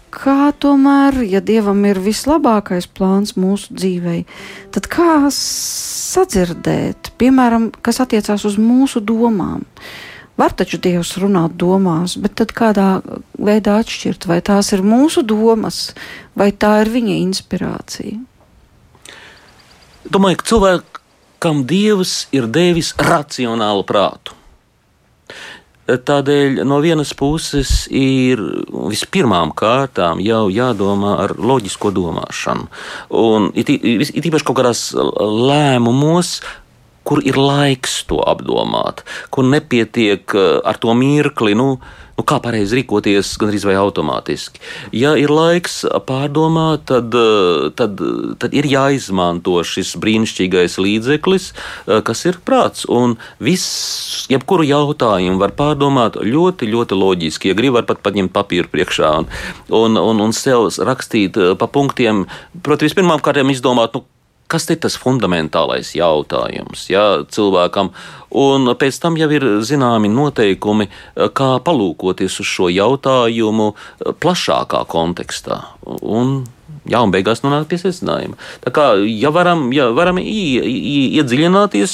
[0.10, 4.24] Kā tomēr, ja dievam ir vislabākais plāns mūsu dzīvei,
[4.74, 9.68] tad kā sadzirdēt, piemēram, kas attiecās uz mūsu domām?
[10.42, 12.88] Var taču Dievs runāt domās, bet tad kādā
[13.38, 15.92] veidā atšķirt, vai tās ir mūsu domas,
[16.34, 18.18] vai tā ir viņa inspirācija?
[20.10, 24.39] Domāju, ka cilvēkam Dievs ir devis racionālu prātu.
[25.90, 28.42] Tādēļ no vienas puses ir
[28.92, 32.68] vispirmām kārtām jau jādomā ar loģisko domāšanu.
[33.18, 36.40] Un it, it, it īpaši kaut kādās lēmumos,
[37.10, 39.02] kur ir laiks to apdomāt,
[39.34, 41.80] kur nepietiek eh, ar to mirkli, nu,
[42.20, 44.62] nu kā pareizi rīkoties, gan arī automātiski.
[44.94, 48.04] Ja ir laiks pārdomāt, tad, eh, tad,
[48.42, 51.50] tad ir jāizmanto šis brīnišķīgais līdzeklis,
[51.88, 52.86] eh, kas ir prāts.
[52.86, 57.50] Un viss, jebkuru jautājumu var pārdomāt ļoti, ļoti loģiski.
[57.50, 59.34] Ja grib, var pat paņemt papīru priekšā un,
[59.82, 62.28] un, un, un sev rakstīt pa punktiem.
[62.62, 64.06] Protams, pirmām kārtām izdomāt, nu,
[64.50, 67.92] kas ir tas fundamentālais jautājums ja, cilvēkam.
[68.40, 73.74] Un pēc tam jau ir zināmi noteikumi, kā palūkoties uz šo jautājumu
[74.22, 75.64] plašākā kontekstā.
[76.02, 76.42] Un,
[76.90, 78.38] Jā, un beigās nonāk pie secinājuma.
[78.64, 81.94] Tā kā ja varam, ja varam iedziļināties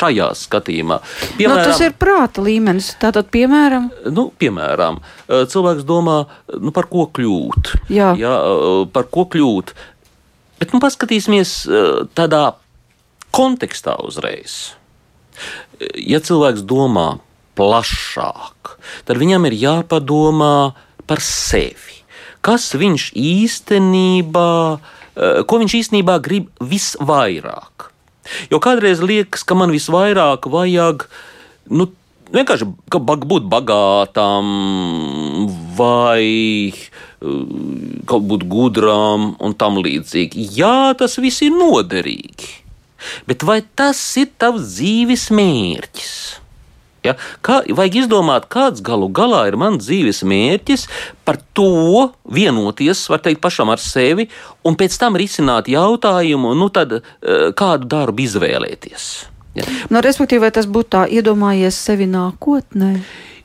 [0.00, 1.00] šajā skatījumā.
[1.36, 2.94] Piemēram, nu, tas ir prāta līmenis.
[3.02, 6.22] Tātad, piemēram, nu, piemēram cilvēks domā,
[6.56, 7.74] nu, par ko kļūt.
[7.92, 8.14] Jā.
[8.20, 8.34] Jā,
[8.94, 9.74] par ko kļūt.
[10.60, 12.44] Bet nu, paskatīsimies eh, tādā
[13.34, 14.76] kontekstā uzreiz.
[15.96, 17.22] Ja cilvēks domā
[17.56, 18.76] plašāk,
[19.08, 20.72] tad viņam ir jāpadomā
[21.08, 22.02] par sevi.
[22.44, 24.52] Kas viņš īstenībā,
[25.16, 27.88] eh, ko viņš īstenībā grib visvairāk?
[28.52, 31.08] Jo kādreiz liekas, ka man visvairāk vajag
[31.70, 31.88] nu,
[32.32, 34.50] vienkārši būt bagātam
[35.78, 36.74] vai
[37.20, 37.40] Eh,
[38.08, 40.46] kaut būt gudrām un tam līdzīgi.
[40.56, 42.48] Jā, tas viss ir noderīgi.
[43.28, 46.14] Bet vai tas ir tavs dzīves mērķis?
[47.04, 47.14] Ja?
[47.44, 50.86] Kā, vajag izdomāt, kāds galu galā ir mans dzīves mērķis,
[51.24, 54.28] par to vienoties, var teikt, pašam ar sevi,
[54.64, 59.10] un pēc tam risināt jautājumu, nu tad, eh, kādu darbu izvēlēties.
[59.58, 59.66] Ja?
[59.90, 62.92] Nu, respektīvi, tas būtu tā iedomājies sevi nākotnē?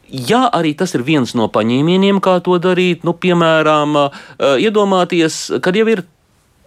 [0.05, 3.01] Jā, arī tas ir viens no paņēmieniem, kā to darīt.
[3.07, 3.97] Nu, piemēram,
[4.61, 6.03] iedomāties, kad jau ir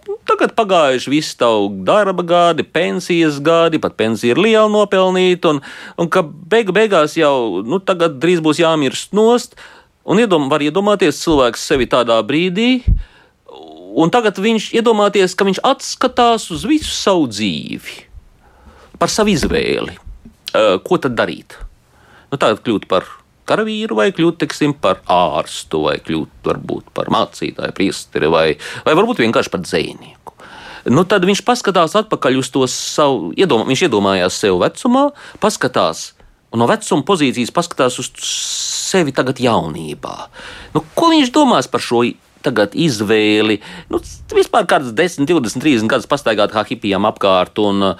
[0.09, 5.61] nu, tagad pagājuši visi tavu darba gadi, pensijas gadi, pat pensija ir liela nopelnīta, un,
[6.01, 9.55] un ka beigu beigās jau nu, drīz būs jāmirst nost.
[10.09, 12.81] Un iedom, var iedomāties cilvēks sevi tādā brīdī,
[13.99, 18.08] un tagad viņš iedomāties, ka viņš atskatās uz visu savu dzīvi,
[18.99, 19.95] par savu izvēli.
[20.85, 21.55] Ko tad darīt?
[22.29, 23.07] Nu, tagad kļūt par
[23.49, 28.45] karavīru, vai kļūt teksim, par ārstu, vai kļūt varbūt par mācītāju, priesteri, vai,
[28.85, 30.35] vai varbūt vienkārši par dzīvnieku.
[30.93, 35.09] Nu, tad viņš paskatās atpakaļ uz to savu, iedomā, viņš iedomājās sev vecumā,
[35.43, 36.11] paskatās
[36.53, 40.15] un no vecuma pozīcijas paskatās uz sevi tagad jaunībā.
[40.73, 42.05] Nu, ko viņš domās par šo
[42.45, 43.59] tagad izvēli.
[43.91, 44.01] Nu,
[44.35, 47.59] vispār kādas 10, 20, 30 gadus pastaigāt kā hipijam apkārt.
[47.63, 47.91] Un,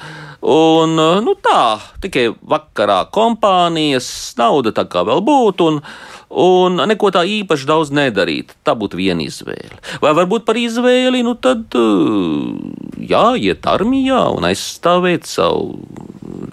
[0.41, 4.07] un nu, tā, tikai vakarā kompānijas,
[4.39, 5.73] nauda tā kā vēl būtu.
[5.73, 5.83] Un,
[6.29, 8.53] Un neko tā īpaši daudz nedarīt.
[8.61, 9.79] Tā būtu viena izvēle.
[9.97, 15.79] Vai varbūt par izvēli, nu tad jā, iet armijā un aizstāvēt savu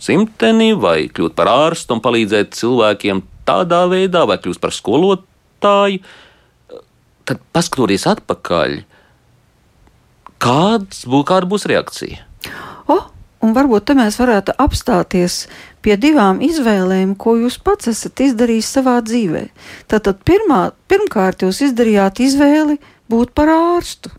[0.01, 6.01] dzimteni, vai kļūt par ārstu un palīdzēt cilvēkiem tādā veidā, vai kļūt par skolotāju
[7.27, 8.79] tad paskatoties atpakaļ,
[10.43, 12.23] kāds kāda būs reakcija?
[12.93, 13.09] Oh,
[13.43, 15.45] un varbūt te mēs varētu apstāties
[15.85, 19.47] pie divām izvēlēm, ko jūs pats esat izdarījis savā dzīvē.
[19.91, 22.79] Tātad pirmā, pirmkārt jūs izdarījāt izvēli
[23.11, 24.11] būt par ārstu,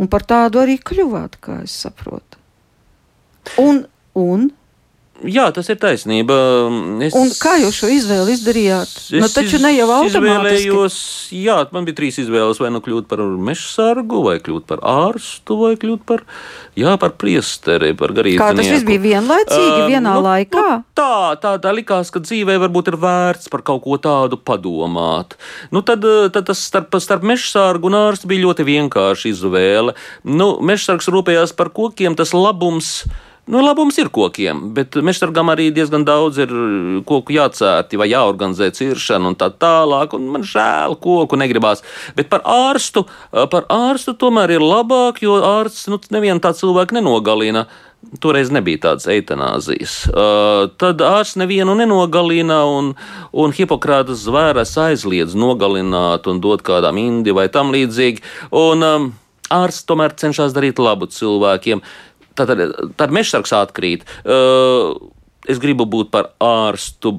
[0.00, 2.40] un par tādu arī kļuvāt, kā es saprotu.
[3.60, 3.84] Un,
[4.16, 4.50] un
[5.22, 6.34] Jā, tas ir taisnība.
[7.04, 8.90] Es, un kā jūs šo izvēli izdarījāt?
[9.20, 11.36] Nu, taču ne jau automātiski.
[11.44, 12.58] Jā, man bija trīs izvēles.
[12.62, 16.24] Vai nu kļūt par meža sargu, vai kļūt par ārstu, vai kļūt par,
[16.78, 18.40] jā, par priesteri, par garīgu.
[18.42, 20.66] Kā tas viss bija vienlaicīgi, uh, vienā nu, laikā?
[20.66, 25.36] Nu, tā, tā, tā likās, ka dzīvē varbūt ir vērts par kaut ko tādu padomāt.
[25.70, 29.94] Nu, tad, tad tas starp, starp meža sargu un ārstu bija ļoti vienkārši izvēle.
[30.26, 33.04] Nu, meža sargs rūpējās par kokiem, tas labums
[33.42, 36.52] Nu, labums ir kokiem, bet mežsargam arī diezgan daudz ir
[37.08, 40.12] koku jācērti vai jāorganizē ciršana un tā tālāk.
[40.14, 41.82] Un man žēl, koku negribās.
[42.14, 43.02] Bet par ārstu,
[43.32, 47.66] par ārstu tomēr ir labāk, jo ārsts nu, nevienu tā cilvēku nenogalina.
[48.22, 49.96] Toreiz nebija tādas eitanāzijas.
[50.10, 52.92] Uh, tad ārsts nevienu nenogalina, un,
[53.34, 58.22] un Hipokrātas zvēras aizliedz nogalināt un dot kādam indi vai tam līdzīgi.
[58.58, 59.10] Un um,
[59.52, 61.82] ārsts tomēr cenšas darīt labu cilvēkiem.
[62.38, 62.52] Tad,
[62.96, 64.06] tad mežsargs atkrīt.
[64.24, 64.94] Uh,
[65.48, 67.18] es gribu būt par ārstu,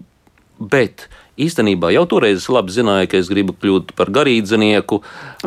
[0.57, 1.07] bet
[1.39, 4.99] īstenībā jau toreiz es labi zināju, ka es gribu kļūt par garīdznieku.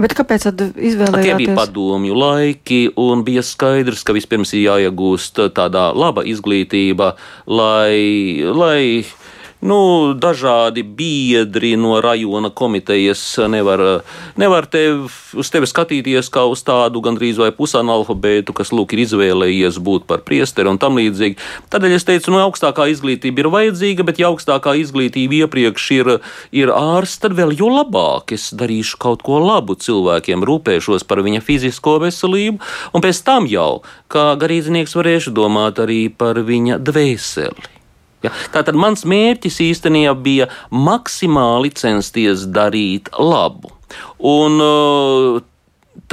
[0.03, 1.29] Bet kāpēc tad izvēlējāties?
[1.29, 7.15] Tie bija padomju laiki, un bija skaidrs, ka vispirms ir jāiegūst tādā laba izglītība,
[7.47, 9.07] lai, lai
[9.61, 14.03] nu, dažādi biedri no rajona komitejas nevar,
[14.37, 19.79] nevar tev, uz tevi skatīties kā uz tādu gandrīz vai pusanalfabētu, kas lūk ir izvēlējies
[19.83, 21.39] būt par priesteri un tam līdzīgi.
[21.73, 26.13] Tādēļ es teicu, nu, augstākā izglītība ir vajadzīga, bet ja augstākā izglītība iepriekš ir,
[26.53, 31.45] ir ārsts, tad vēl jo labāk es darīšu kaut ko labu cilvēkiem, rūpēšos par viņa
[31.45, 32.61] fizisko veselību,
[32.93, 33.81] un pēc tam jau,
[34.13, 37.76] kā garīdznieks, varēšu domāt arī par viņa dvēseli.
[38.25, 38.33] Ja?
[38.55, 43.75] Tātad mans mērķis īstenībā bija maksimāli censties darīt labu.
[44.19, 45.45] Un, uh,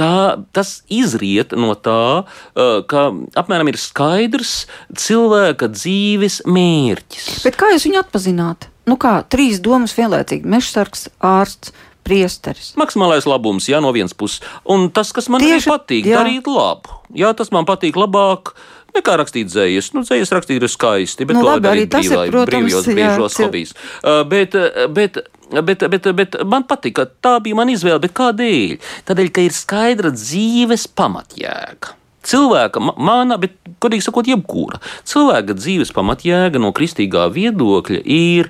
[0.00, 3.02] Tā, tas izriet no tā, uh, ka
[3.38, 4.64] apmēram ir skaidrs
[4.96, 7.44] cilvēka dzīves mērķis.
[7.44, 8.66] Bet kā jūs viņu atpazināt?
[8.88, 11.70] Nu kā, trīs domas vienlaicīgi- mežsargs, ārsts,
[12.04, 12.72] priesteris.
[12.80, 14.42] Maksimālais labums, jā, no vienas puses.
[14.68, 16.20] Un tas, kas man Tieši, patīk, jā.
[16.20, 17.00] darīt labu.
[17.14, 18.52] Jā, tas man patīk labāk
[18.96, 19.92] nekā rakstīt dzējas.
[19.96, 23.46] Nu, dzējas rakstīt ir skaisti, bet nu, labi, arī brīvā, ir, protams, brīvjos, brīvjos jā,
[23.46, 23.74] hobijs.
[24.02, 28.08] Uh, bet, uh, bet, Bet, bet, bet man patīk, ka tā bija mana izvēle.
[28.08, 28.78] Kādēļ?
[29.06, 31.92] Tādēļ, ka ir skaidra dzīves pamatjēga.
[32.24, 38.48] Cilvēka, mana, bet, godīgi sakot, jebkura cilvēka dzīves pamatjēga no kristīgā viedokļa ir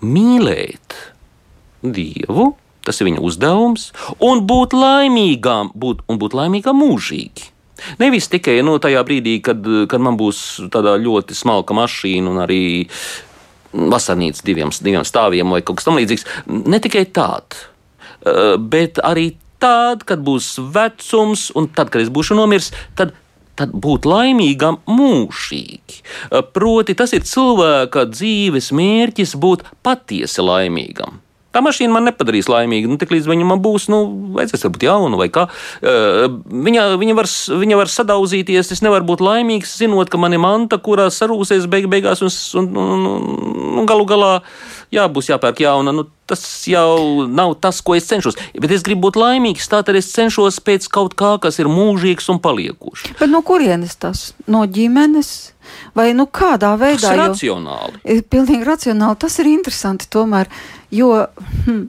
[0.00, 0.96] mīlēt
[1.84, 2.54] Dievu,
[2.88, 3.90] tas ir viņa uzdevums,
[4.24, 7.50] un būt laimīgām, būt, un būt laimīgām mūžīgi.
[8.00, 12.62] Nevis tikai nu, tajā brīdī, kad, kad man būs tāda ļoti smalka mašīna un arī
[13.76, 16.26] vasarnīca diviem, diviem stāviem vai kaut kas tamlīdzīgs.
[16.70, 17.60] Ne tikai tāda,
[18.24, 23.14] eh, bet arī tad, kad būs vecums, un tad, kad es būšu nomiris, tad,
[23.56, 26.00] tad būt laimīgam mūžīgi.
[26.30, 31.20] Eh, proti, tas ir cilvēka dzīves mērķis būt patiesi laimīgam.
[31.56, 32.90] Tā mašīna man nepadarīs laimīgu.
[32.92, 34.02] Nu, Tiklīdz viņa man būs, nu,
[34.36, 35.46] vajadzēs būt jauna vai kā.
[35.80, 37.30] Uh, viņa, viņa, var,
[37.64, 38.74] viņa var sadauzīties.
[38.76, 43.08] Es nevaru būt laimīgs, zinot, ka man ir manta, kurā sarūsies beig beigās, un, un,
[43.08, 43.32] un,
[43.80, 44.34] un galu galā
[44.92, 45.96] jā, būs jāpērk jauna.
[45.96, 48.36] Nu, tas jau nav tas, ko es cenšos.
[48.60, 52.42] Bet es gribu būt laimīgs, tātad es cenšos pēc kaut kā, kas ir mūžīgs un
[52.42, 53.12] paliekošs.
[53.20, 54.32] Bet no kurienes tas?
[54.50, 55.36] No ģimenes?
[55.98, 57.00] Vai nu kādā veidā?
[57.02, 58.00] Tas ir racionāli.
[58.06, 59.18] Jo, pilnīgi racionāli.
[59.22, 60.50] Tas ir interesanti tomēr,
[60.90, 61.10] jo
[61.66, 61.80] hm,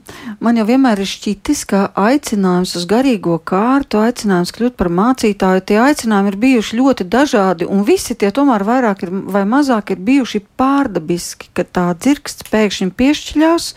[0.44, 5.78] man jau vienmēr ir šķitis, ka aicinājums uz garīgo kārtu, aicinājums kļūt par mācītāju, tie
[5.82, 10.42] aicinājumi ir bijuši ļoti dažādi, un visi tie tomēr vairāk ir, vai mazāk ir bijuši
[10.58, 13.72] pārdabiski, ka tā dzirksts pēkšņi piešķiļās.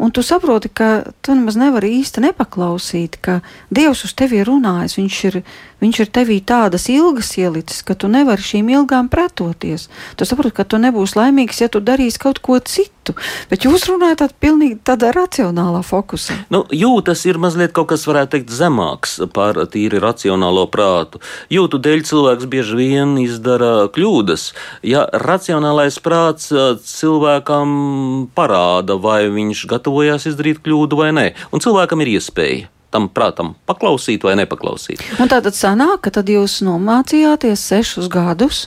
[0.00, 4.96] Un tu saproti, ka tu nemaz nevari īsti nepaklausīt, ka Dievs uz tevi ir runājis.
[4.96, 5.36] Viņš ir,
[5.82, 9.88] viņš ir tevī tādas ilgas ielicis, ka tu nevari šīm ilgām pretoties.
[10.16, 13.16] Tu saproti, ka tu nebūsi laimīgs, ja tu darīsi kaut ko citu.
[13.50, 16.36] Bet jūs runājat tādā pilnīgi tādā racionālā fokusā.
[16.52, 21.22] Nu, jūtas ir mazliet kaut kas, varētu teikt, zemāks par tīri racionālo prātu.
[21.50, 24.50] Jūtu dēļ cilvēks bieži vien izdara kļūdas.
[24.86, 26.52] Ja racionālais prāts
[26.86, 31.26] cilvēkam parāda, vai viņš gatavo gatavojās izdarīt kļūdu vai nē.
[31.52, 35.02] Un cilvēkam ir iespēja tam prātam paklausīt vai nepaklausīt.
[35.22, 38.66] Un tātad sanāk, ka tad jūs nomācījāties sešus gadus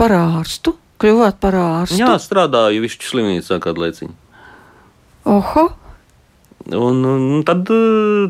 [0.00, 2.00] par ārstu, kļuvāt par ārstu.
[2.00, 4.16] Jā, strādāju višķu slimnīcā kādu laiciņu.
[5.32, 5.68] Oho!
[6.70, 7.66] Un, un tad,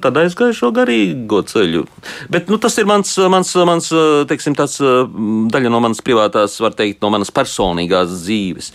[0.03, 1.85] tad aizgāju šo garīgo ceļu.
[2.33, 3.91] Bet nu, tas ir mans, mans, mans
[4.31, 4.79] teiksim, tāds,
[5.53, 8.73] daļa no manas privātās, var teikt, no manas personīgās dzīves.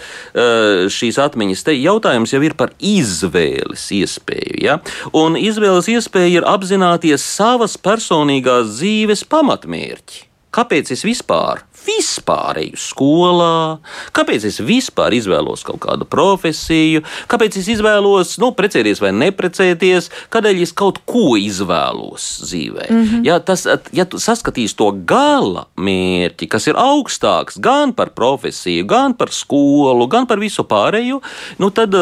[0.93, 4.62] Šīs atmiņas te jautājums jau ir par izvēles iespēju.
[4.67, 4.80] Ja?
[5.17, 10.26] Un izvēles iespēja ir apzināties savas personīgās dzīves pamatmērķi.
[10.54, 13.79] Kāpēc es vispār vispār eju skolā,
[14.15, 20.63] kāpēc es vispār izvēlos kaut kādu profesiju, kāpēc es izvēlos nu, precēties vai neprecēties, kādēļ
[20.65, 22.88] es kaut ko izvēlos dzīvē.
[22.89, 23.25] Mm -hmm.
[23.28, 29.13] ja, tas, ja tu saskatīsi to gala mērķi, kas ir augstāks gan par profesiju, gan
[29.13, 31.21] par skolu, gan par visu pārējo,
[31.57, 31.95] nu, tad,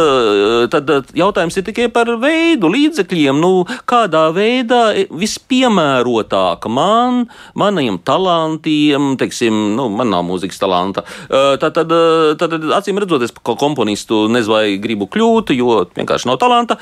[0.71, 9.64] tad jautājums ir tikai par veidu, līdzekļiem, nu, kādā veidā vispiemērotāk man, maniem talantiem, teiksim,
[9.73, 11.05] nu, man nav mūzikas talanta.
[11.29, 11.93] Tad, tad,
[12.39, 16.79] tad acīm redzot, es par komponistu nezinu, vai gribu kļūt, jo vienkārši nav talanta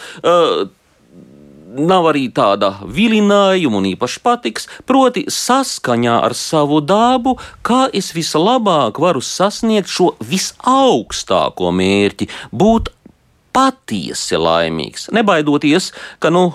[1.73, 8.99] nav arī tāda vilinājuma un īpaši patiks, proti, saskaņā ar savu dabu, kā es vislabāk
[9.01, 12.93] varu sasniegt šo visaugstāko mērķi, būt
[13.53, 16.49] patiesi laimīgs, nebaidoties, ka, nu,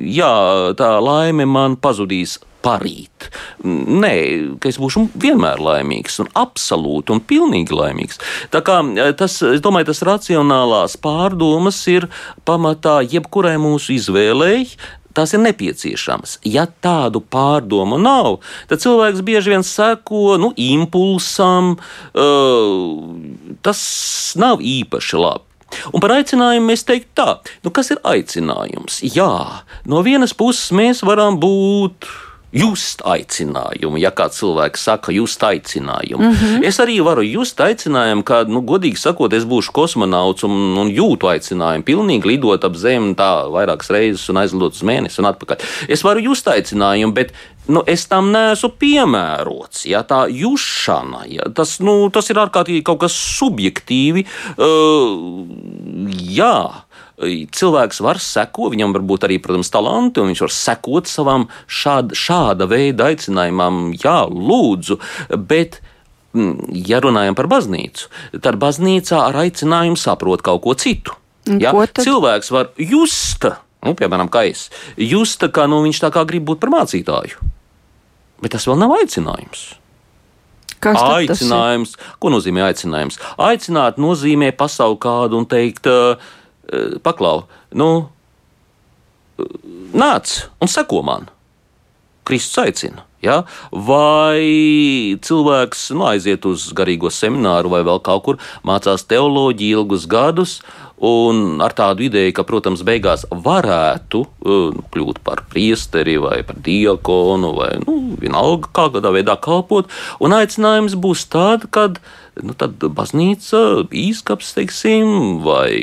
[0.00, 0.34] jā,
[0.78, 3.28] tā laime man pazudīs parīt.
[3.64, 4.14] Nē,
[4.60, 8.20] ka es būšu vienmēr laimīgs un absolūti un pilnīgi laimīgs.
[8.54, 12.08] Tā kā eh, tas, es domāju, tas racionālās pārdomas ir
[12.48, 14.64] pamatā jebkurai mūsu izvēlei,
[15.14, 16.38] tās ir nepieciešamas.
[16.48, 18.40] Ja tādu pārdomu nav,
[18.70, 23.82] tad cilvēks bieži vien seko nu, impulsam, uh, tas
[24.40, 25.50] nav īpaši labi.
[25.90, 27.30] Un par aicinājumu mēs teiktu tā,
[27.64, 29.00] nu kas ir aicinājums?
[29.14, 32.06] Jā, no vienas puses mēs varam būt
[32.54, 33.98] just aicinājumu.
[34.00, 36.66] Ja kāds cilvēks saka, just aicinājumu, mm -hmm.
[36.66, 41.28] es arī varu just aicinājumu, kā, nu, godīgi sakot, es būšu kosmonauts un, un jūtu
[41.30, 45.56] aicinājumu, pilnīgi lidot ap zemi tā vairākas reizes un aizlidot uz mēnesi un atpakaļ.
[45.88, 47.32] Es varu just aicinājumu, bet
[47.66, 49.86] nu, es tam neesmu piemērots.
[49.86, 54.26] Ja, tā jūšana, ja, tas, nu, tas ir ārkārtīgi kaut kas subjektīvi.
[54.56, 55.44] Uh,
[56.30, 56.84] jā
[57.18, 62.16] cilvēks var sekot, viņam var būt arī, protams, talanti, un viņš var sekot savam šāda,
[62.18, 65.00] šāda veida aicinājumam, jā, lūdzu,
[65.50, 65.80] bet.
[66.34, 68.08] Mm, ja runājam par baznīcu,
[68.42, 71.14] tad baznīcā ar aicinājumu saprot kaut ko citu.
[71.46, 71.70] Ja?
[71.70, 72.02] Ko tad?
[72.02, 73.46] Cilvēks var just,
[73.86, 74.64] nu, piemēram, kā es,
[74.98, 77.38] just, ka nu, viņš tā kā grib būt par mācītāju.
[78.42, 79.62] Bet tas vēl nav aicinājums.
[80.82, 83.20] Kas aicinājums, ko nozīmē aicinājums?
[83.40, 86.18] Aicināt nozīmē pasauli kādu un teikt, uh,
[87.04, 88.08] paklau, nu,
[89.38, 89.56] eh,
[89.94, 91.30] nāc un seko man.
[92.24, 93.04] Kristus aicina.
[93.24, 93.42] Ja?
[93.72, 100.58] Vai cilvēks nu, aiziet uz garīgo semināru vai vēl kaut kur, mācās teoloģiju ilgus gadus,
[101.02, 107.54] un ar tādu ideju, ka, protams, beigās varētu uh, kļūt par priesteri vai par diakonu
[107.56, 109.90] vai nu, vienalga kādā veidā kalpot,
[110.22, 111.98] un aicinājums būs tāds, kad
[112.42, 112.54] nu,
[112.94, 115.74] baznīca, īskaps, teiksim, vai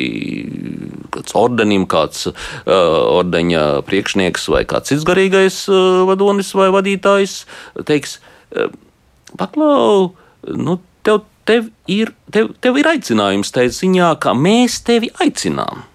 [1.12, 2.36] kāds ordenim, kāds uh,
[3.20, 7.42] ordeņa priekšnieks vai kāds cits garīgais uh, vadonis vai vadītājs
[7.88, 8.20] teiks,
[8.56, 8.72] uh,
[9.40, 10.14] paklau,
[10.48, 15.86] nu, tev, tev, ir, tev, tev ir aicinājums tajā ziņā, ka mēs tevi aicinām.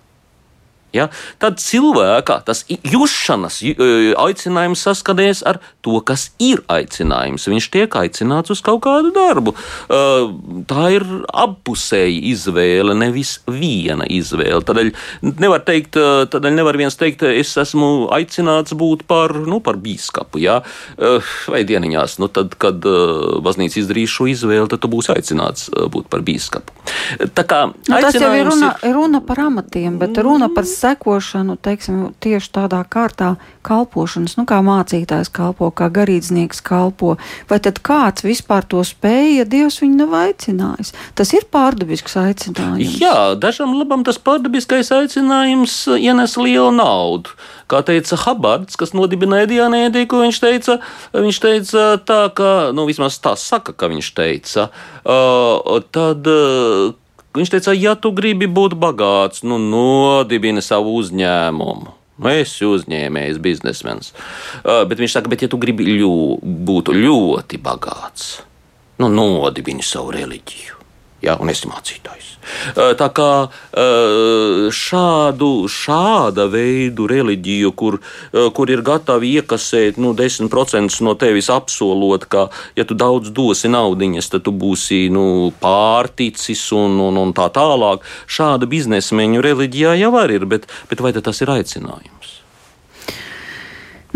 [0.97, 1.09] Ja?
[1.43, 3.61] Tad cilvēka tas jūšanas
[4.21, 7.47] aicinājums saskanies ar to, kas ir aicinājums.
[7.51, 9.55] Viņš tiek aicināts uz kaut kādu darbu.
[10.71, 14.63] Tā ir appusēja izvēle, nevis viena izvēle.
[14.67, 14.93] Tādēļ
[15.43, 15.99] nevar, teikt,
[16.33, 20.41] tādēļ nevar viens teikt, es esmu aicināts būt par, nu, par bīskapu.
[20.43, 20.61] Ja?
[20.97, 22.83] Vai dieniņās, nu, tad, kad
[23.47, 26.75] baznīca izdarīs šo izvēli, tad tu būsi aicināts būt par bīskapu.
[27.37, 31.57] Tā kā, nu, tas jau ir runa, ir runa par amatiem, bet runa par sekošanu,
[31.63, 33.35] teiksim, tieši tādā kārtā
[33.67, 37.17] kalpošanas, nu kā mācītājs kalpo, kā garīdznieks kalpo,
[37.51, 40.93] vai tad kāds vispār to spēja, ja Dievs viņu nav aicinājis?
[41.19, 42.99] Tas ir pārdabisks aicinājums.
[43.03, 47.35] Jā, dažam labam tas pārdabiskais aicinājums ienes lielu naudu.
[47.67, 50.79] Kā teica Habards, kas nodibināja Dianētiku, viņš teica,
[51.17, 54.69] viņš teica tā, ka, nu vismaz tā saka, ka viņš teica,
[55.03, 56.95] uh, tad, uh,
[57.37, 61.93] Viņš teica, ja tu gribi būt bagāts, nu nodibini savu uzņēmumu.
[62.17, 64.15] Nu, es esmu uzņēmējs, biznesmenis.
[64.63, 68.39] Uh, bet viņš saka, bet ja tu gribi ļu, būt ļoti bagāts,
[69.03, 70.76] nu nodibini savu reliģiju
[71.27, 72.37] ja, un esi mācītājs.
[72.75, 73.31] Tā kā
[74.77, 77.99] šādu, šāda veidu reliģiju, kur,
[78.55, 82.47] kur ir gatavi iekasēt nu, 10% no tevis apsolot, ka,
[82.79, 85.27] ja tu daudz dosi naudiņas, tad tu būsi nu,
[85.63, 91.43] pārticis un, un, un tā tālāk, šāda biznesmeņu reliģijā jau ir, bet, bet vai tas
[91.43, 92.37] ir aicinājums?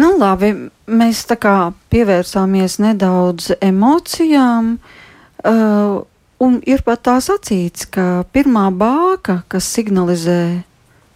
[0.00, 0.54] Nu, labi,
[0.88, 4.78] mēs tā kā pievērsāmies nedaudz emocijām.
[5.40, 6.06] Uh,
[6.40, 10.64] Un ir pat tā sacīts, ka pirmā bāka, kas signalizē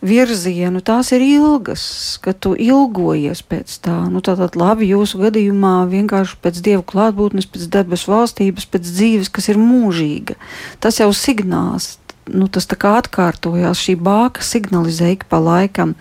[0.05, 1.85] virzienu, tās ir ilgas,
[2.20, 3.97] ka tu ilgojies pēc tā.
[4.12, 9.49] Nu, tātad labi jūsu gadījumā vienkārši pēc dieva klātbūtnes, pēc debesu valstības, pēc dzīves, kas
[9.49, 10.37] ir mūžīga.
[10.85, 11.95] Tas jau signāls.
[12.29, 15.93] Nu, tas tā kā atkārtojās, šī bāka signalizē ik pa laikam.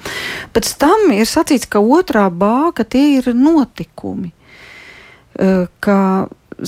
[0.55, 4.31] Pēc tam ir sacīts, ka otrā bāka tie ir notikumi.
[5.83, 5.97] Ka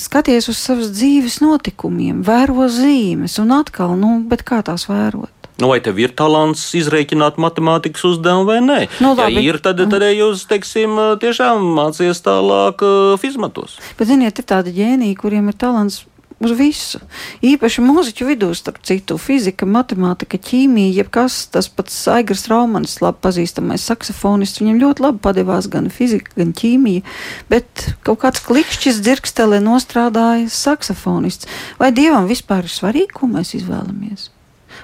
[0.01, 5.31] skaties uz savas dzīves notikumiem, vēro zīmes, un atkal, nu, kā tās vērot?
[5.55, 8.79] Nu, vai tev ir talants izrēķināt matemātikas uzdevumu vai nē?
[8.99, 9.37] Nu, labi.
[9.37, 12.83] ja ir, tad, tad jūs, teiksim, tiešām mācīties tālāk
[13.21, 13.77] fizmatos.
[13.95, 16.01] Bet, ziniet, ir tādi ģēniji, kuriem ir talants
[16.43, 16.99] uz visu.
[17.45, 23.85] Īpaši mūziķu vidū, starp citu, fizika, matemātika, ķīmija, jebkas tas pats Aigars Raumanis, labi pazīstamais
[23.87, 27.05] saksofonists, viņam ļoti labi padevās gan fizika, gan ķīmija,
[27.51, 31.49] bet kaut kāds klikšķis dzirkstelē nostrādāja saksofonists.
[31.81, 34.29] Vai Dievam vispār ir svarīgi, ko mēs izvēlamies?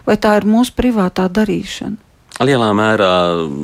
[0.08, 2.11] Vai tā ir mūsu privātā darīšana?
[2.40, 3.14] Lielā mērā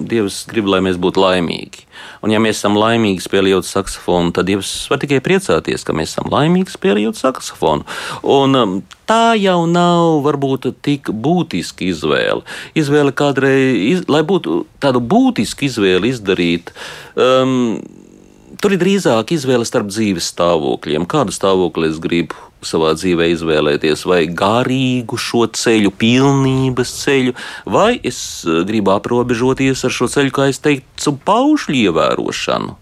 [0.10, 1.86] Dievs grib, lai mēs būtu laimīgi.
[2.22, 6.30] Un, ja mēs esam laimīgi spēlējot saksofonu, tad Dievs var tikai priecāties, ka mēs esam
[6.34, 7.88] laimīgi spēlējot saksofonu.
[8.28, 8.76] Un, um,
[9.10, 12.44] tā jau nav varbūt tik būtiska izvēle.
[12.78, 16.76] Izvēle kādreiz, iz, lai būtu tādu būtisku izvēli izdarīt.
[17.16, 17.80] Um,
[18.58, 21.04] Tur ir drīzāk izvēle starp dzīves stāvokļiem.
[21.06, 27.36] Kādu stāvokli es gribu savā dzīvē izvēlēties, vai garīgu šo ceļu, pilnības ceļu,
[27.70, 32.76] vai es eh, gribu aprobežoties ar šo ceļu, kā es teicu, paušļu ievērošanu.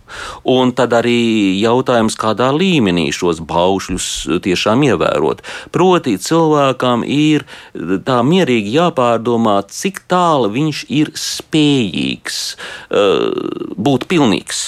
[0.48, 4.10] Un tad arī jautājums, kādā līmenī šos paušļus
[4.46, 5.44] tiešām ievērot.
[5.76, 14.62] Proti, cilvēkam ir eh, tā mierīgi jāpārdomā, cik tālu viņš ir spējīgs uh, būt pilnīgs.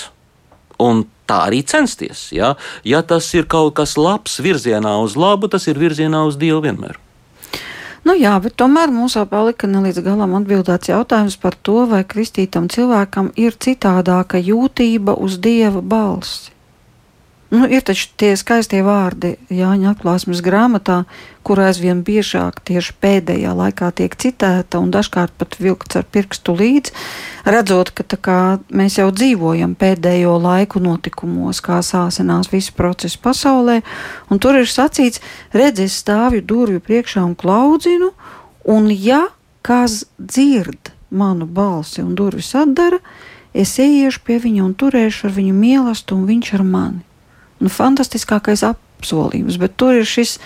[0.84, 2.30] Un tā arī censties.
[2.36, 2.55] Ja?
[2.88, 6.97] ja tas ir kaut kas labs virzienā uz labu, tas ir virzienā uz Dievu vienmēr.
[8.07, 12.05] Nu jā, bet tomēr mums vēl palika ne līdz galam atbildēts jautājums par to, vai
[12.07, 16.53] kristītam cilvēkam ir citādāka jūtība uz dieva balsi.
[17.51, 21.05] Nu, ir taču tie skaistie vārdi Jāņa atklāsmes grāmatā,
[21.47, 26.91] kur aizvien biežāk tieši pēdējā laikā tiek citēta un dažkārt pat vilkts ar pirkstu līdzi,
[27.47, 33.79] redzot, ka kā, mēs jau dzīvojam pēdējo laiku notikumos, kā sāsinās visi procesi pasaulē,
[34.27, 35.23] un tur ir sacīts,
[35.55, 38.11] redz, es stāvju durvju priekšā un klaudzinu,
[38.67, 39.23] un ja
[39.63, 42.99] kāds dzird manu balsi un durvis atdara,
[43.55, 47.03] es ieiešu pie viņa un turēšu ar viņu mīlestību, un viņš ar mani.
[47.63, 50.37] Nu, fantastiskākais apsolījums, bet tur ir šis,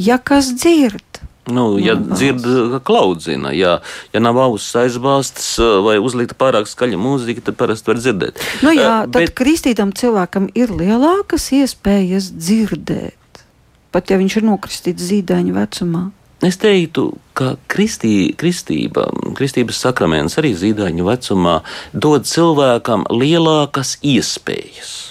[0.00, 1.20] ja kas dzird.
[1.50, 2.44] Nu, ja dzird,
[2.86, 3.78] klaudzina, ja,
[4.12, 8.42] ja nav auss aizbāztas vai uzlikta pārāk skaļa mūzika, tad parasti var dzirdēt.
[8.62, 9.34] Nu, jā, tad Bet...
[9.40, 13.42] kristītam cilvēkam ir lielākas iespējas dzirdēt,
[13.90, 16.06] pat ja viņš ir nokristīts zīdaiņa vecumā.
[16.46, 21.58] Es teiktu, ka kristī, kristība, kristības sakraments arī zīdaiņa vecumā
[21.92, 25.10] dod cilvēkam lielākas iespējas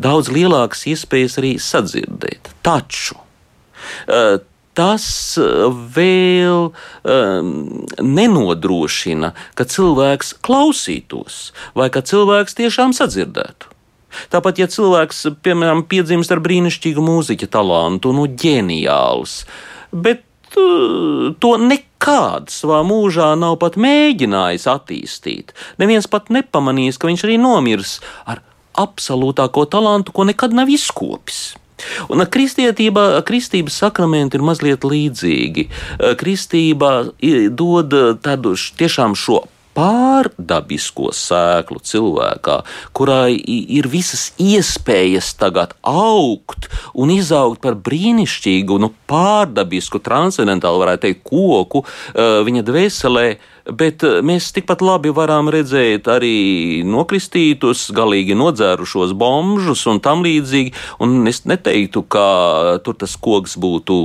[0.00, 2.52] daudz lielākas iespējas arī sadzirdēt.
[2.64, 3.16] Taču
[4.78, 5.06] tas
[5.96, 7.50] vēl um,
[7.98, 13.70] nenodrošina, ka cilvēks klausītos vai ka cilvēks tiešām sadzirdētu.
[14.30, 19.44] Tāpat, ja cilvēks, piemēram, piedzimst ar brīnišķīgu mūziķa talantu, nu, ģeniāls,
[19.94, 25.54] bet to nekad savā mūžā nav pat mēģinājis attīstīt.
[25.78, 28.42] Neviens pat nepamanīs, ka viņš arī nomirs ar
[28.80, 31.52] absolūtāko talantu, ko nekad nav izkopis.
[32.12, 35.68] Un kristietībā, kristības sakramenti ir mazliet līdzīgi.
[36.20, 36.92] Kristība
[37.56, 39.44] dod tādu tiešām šo
[39.80, 42.58] pārdabisko sēklu cilvēkā,
[42.96, 51.24] kurai ir visas iespējas tagad augt un izaugt par brīnišķīgu, nu, pārdabisku, transcendentālu, varētu teikt,
[51.30, 53.26] koku viņa dvēselē
[53.68, 60.74] bet eh, mēs tikpat labi varam redzēt arī nokristītus, galīgi nodzērušos bombžus un tam līdzīgi.
[61.04, 64.02] Un es neteiktu, ka tur tas koks būtu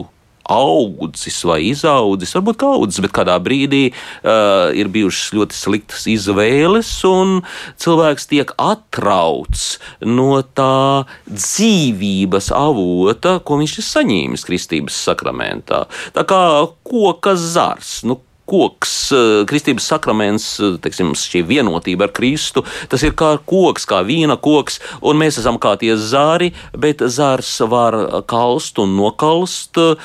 [0.51, 6.91] audzis vai izaudzis, varbūt kā audzis, bet kādā brīdī uh, ir bijušas ļoti sliktas izvēles,
[7.09, 7.39] un
[7.81, 9.65] cilvēks tiek atrauts
[10.05, 15.85] no tā dzīvības avota, ko viņš ir saņēmis kristības sakramentā.
[16.15, 16.41] Tā kā
[16.85, 17.99] koka zars.
[18.05, 23.85] Nu, koks, eh, kristības sakraments, eh, teiksim, šī vienotība ar Kristu, tas ir kā koks,
[23.85, 29.77] kā vīna koks, un mēs esam kā tie zāri, bet zārs var kalst un nokalst,
[29.77, 29.95] eh,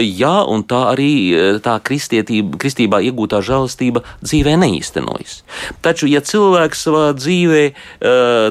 [0.00, 5.42] jā, un tā arī tā kristībā iegūtā žēlastība dzīvē neīstenojas.
[5.82, 7.72] Taču, ja cilvēks savā dzīvē,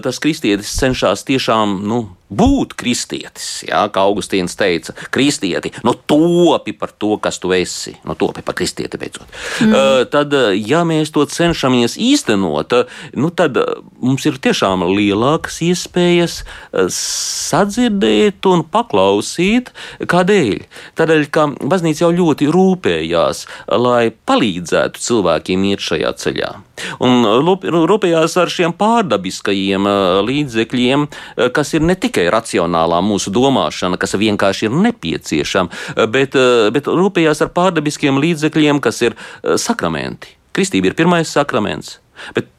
[0.01, 3.47] tas kristietis cenšas tiešām, nu, būt kristietis.
[3.67, 8.57] Jā, kā Augustīns teica, kristieti, nu topi par to, kas tu esi, nu topi par
[8.57, 9.25] kristieti beidzot.
[9.63, 9.73] Mm.
[9.73, 12.75] Uh, tad, ja mēs to cenšamies īstenot,
[13.17, 13.57] nu tad
[13.99, 16.41] mums ir tiešām lielākas iespējas
[16.95, 20.65] sadzirdēt un paklausīt, kādēļ.
[20.99, 23.45] Tādēļ, ka baznīca jau ļoti rūpējās,
[23.81, 26.51] lai palīdzētu cilvēkiem iet šajā ceļā.
[27.03, 27.25] Un
[27.89, 29.87] rūpējās ar šiem pārdabiskajiem
[30.29, 31.07] līdzekļiem,
[31.55, 36.37] kas ir ne tikai racionālā mūsu domāšana, kas vienkārši ir nepieciešama, bet,
[36.75, 39.17] bet rūpējās ar pārdabiskiem līdzekļiem, kas ir
[39.61, 40.35] sakramenti.
[40.55, 41.99] Kristība ir pirmais sakraments.
[42.35, 42.49] Bet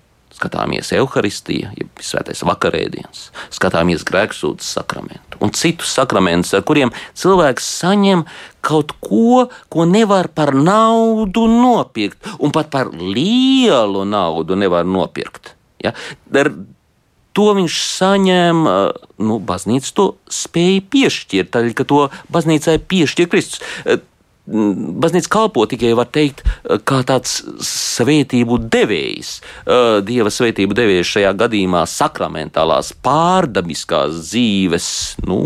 [0.41, 8.25] skatāmies evaharistiju, ja svētais vakarēdienas, skatāmies grēksūdzes sakramentu un citus sakramentus, ar kuriem cilvēks saņem
[8.65, 15.55] kaut ko, ko nevar par naudu nopirkt, un pat par lielu naudu nevar nopirkt.
[15.83, 15.95] Ja?
[17.41, 18.59] To viņš saņem,
[19.25, 23.63] nu, baznīca to spēja piešķirt, tad, ka to baznīcai piešķir Kristus.
[24.51, 26.43] Baznīca kalpo tikai, var teikt,
[26.85, 29.33] kā tāds svētību devējs,
[30.05, 34.91] dieva svētību devējs šajā gadījumā sakramentālās pārdabiskās dzīves,
[35.25, 35.41] nu,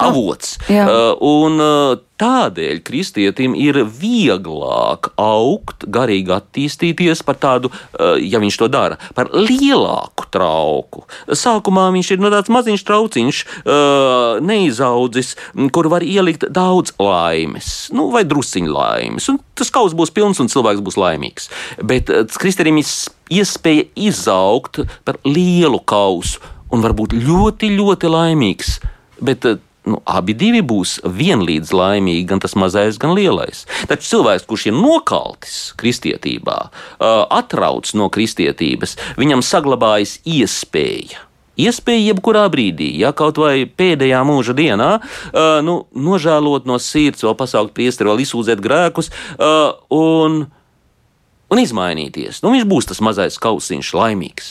[0.00, 0.58] avots.
[0.68, 0.88] Jā.
[1.20, 1.60] Un
[2.14, 9.32] Tādēļ kristietim ir vieglāk augt, garīgi attīstīties par tādu, eh, ja viņš to dara, par
[9.34, 11.02] lielāku trauku.
[11.26, 13.44] Sākumā viņš ir no tāds maziņš trauciņš,
[14.44, 15.34] neizaudzis,
[15.72, 19.28] kur var ielikt daudz laimes, nu, vai drusciņu laimes.
[19.28, 21.48] Un tas kaus būs pilns un cilvēks būs laimīgs.
[21.82, 22.86] Bet kristietim ir
[23.30, 26.38] iespēja izaugt par lielu kausu
[26.70, 28.78] un varbūt ļoti, ļoti laimīgs.
[29.20, 29.46] Bet
[29.84, 30.34] nu, abi
[30.64, 33.66] būs vienlīdz laimīgi, gan tas mazais, gan lielais.
[33.88, 36.70] Taču cilvēks, kurš ir nokaltis kristietībā,
[37.30, 41.22] atrauc no kristietības, viņam saglabājas iespēja.
[41.54, 47.36] Iespēja jebkurā brīdī, ja kaut vai pēdējā mūža dienā, uh, nu, nožēlot no sirds, vēl
[47.38, 50.40] pasaukt priesteri, vēl izsūdzēt grēkus uh, un,
[51.46, 52.42] un izmainīties.
[52.42, 54.50] Nu, viņš būs tas mazais kausiņš, laimīgs.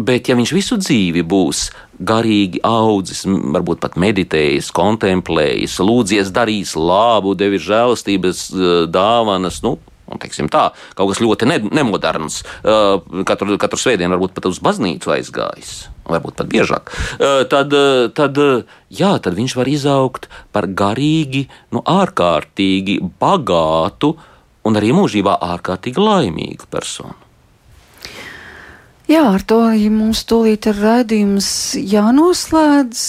[0.00, 1.66] Bet, ja viņš visu dzīvi būs
[2.00, 9.78] garīgi audzis, varbūt pat meditējis, kontemplējis, lūdzies, darījis labu, devis žēlastības e, dāvanas, nu,
[10.10, 12.40] Un, teiksim, tā, kaut kas ļoti ne, nemoderns.
[12.66, 15.74] Uh, katru, katru svētdienu varbūt pat uz baznīcu aizgājis,
[16.10, 16.90] varbūt pat biežāk.
[17.14, 17.76] Uh, tad,
[18.18, 18.40] tad,
[18.90, 24.16] jā, tad viņš var izaugt par garīgi, nu, ārkārtīgi bagātu
[24.66, 27.29] un arī mūžībā ārkārtīgi laimīgu personu.
[29.10, 33.00] Jā, ar to arī mums tūlīt ir raidījums jānoslēdz.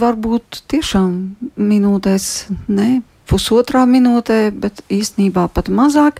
[0.00, 1.12] Varbūt tiešām
[1.54, 2.24] minūtēs,
[2.66, 2.88] ne
[3.30, 6.18] pusotrā minūtē, bet īstenībā pat mazāk.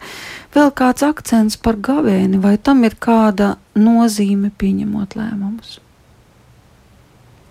[0.54, 5.80] Vēl kāds akcents par gavēni, vai tam ir kāda nozīme pieņemot lēmumus?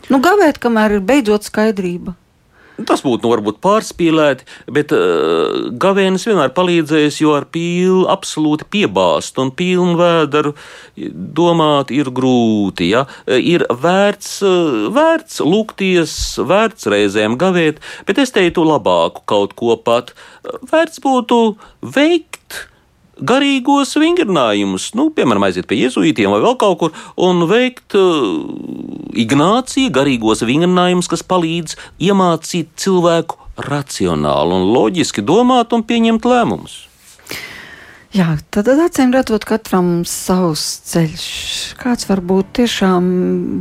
[0.08, 2.16] Nu, gavēt, kamēr ir beidzot skaidrība.
[2.74, 9.38] Tas būtu nu, varbūt pārspīlēti, bet uh, gavēnis vienmēr palīdzēs, jo ar pīli absolūti piebāzt
[9.42, 10.56] un pilnu vēderu
[11.38, 12.90] domāt ir grūti.
[12.96, 13.06] Ja?
[13.30, 20.16] Ir vērts, uh, vērts lūgties, vērts reizēm gavēt, bet es teiktu labāku kaut ko pat.
[20.74, 21.44] Vērts būtu
[21.94, 22.64] veikt
[23.22, 28.42] garīgos vingrinājumus, nu, piemēram, aiziet pie jēzuītiem vai vēl kaut kur un veikt uh,
[29.14, 33.38] Ignācija garīgos vingrinājumus, kas palīdz iemācīt cilvēku
[33.70, 36.80] racionāli un loģiski domāt un pieņemt lēmumus.
[38.14, 41.24] Jā, tad acīm redzot, katram savs ceļš.
[41.82, 43.06] Kāds varbūt tiešām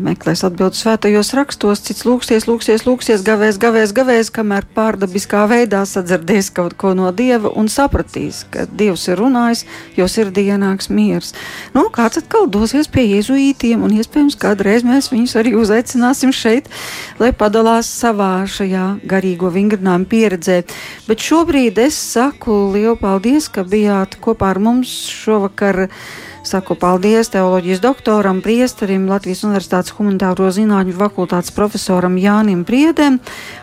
[0.04, 6.50] meklēs atbildus svētajos rakstos, cits lūksies, lūksies, lūksies, gavēs, gavēs, gavēs, kamēr pārdabiskā veidā sadzirdēs
[6.52, 9.62] kaut ko no dieva un sapratīs, ka dievs ir runājis,
[9.96, 11.32] jo sirdī ienāks miers.
[11.72, 16.68] Nu, kāds atkal dosies pie jēzuītiem, un iespējams kādreiz mēs viņus arī uzaicināsim šeit,
[17.16, 20.60] lai padalās savā šajā garīgo vingrinājuma pieredzē.
[21.08, 25.86] Bet šobrīd es saku lielu paldies, ka bijāt kopā kopā ar mums šovakar.
[26.42, 33.20] Saku paldies teoloģijas doktoram, priesterim, Latvijas Universitātes humanitāro zinātņu fakultātes profesoram Jānim Priedem.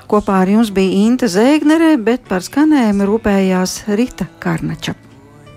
[0.07, 5.08] Kopā ar jums bija Inte Zēgnere, bet par skanējumu rūpējās Rita Karnača.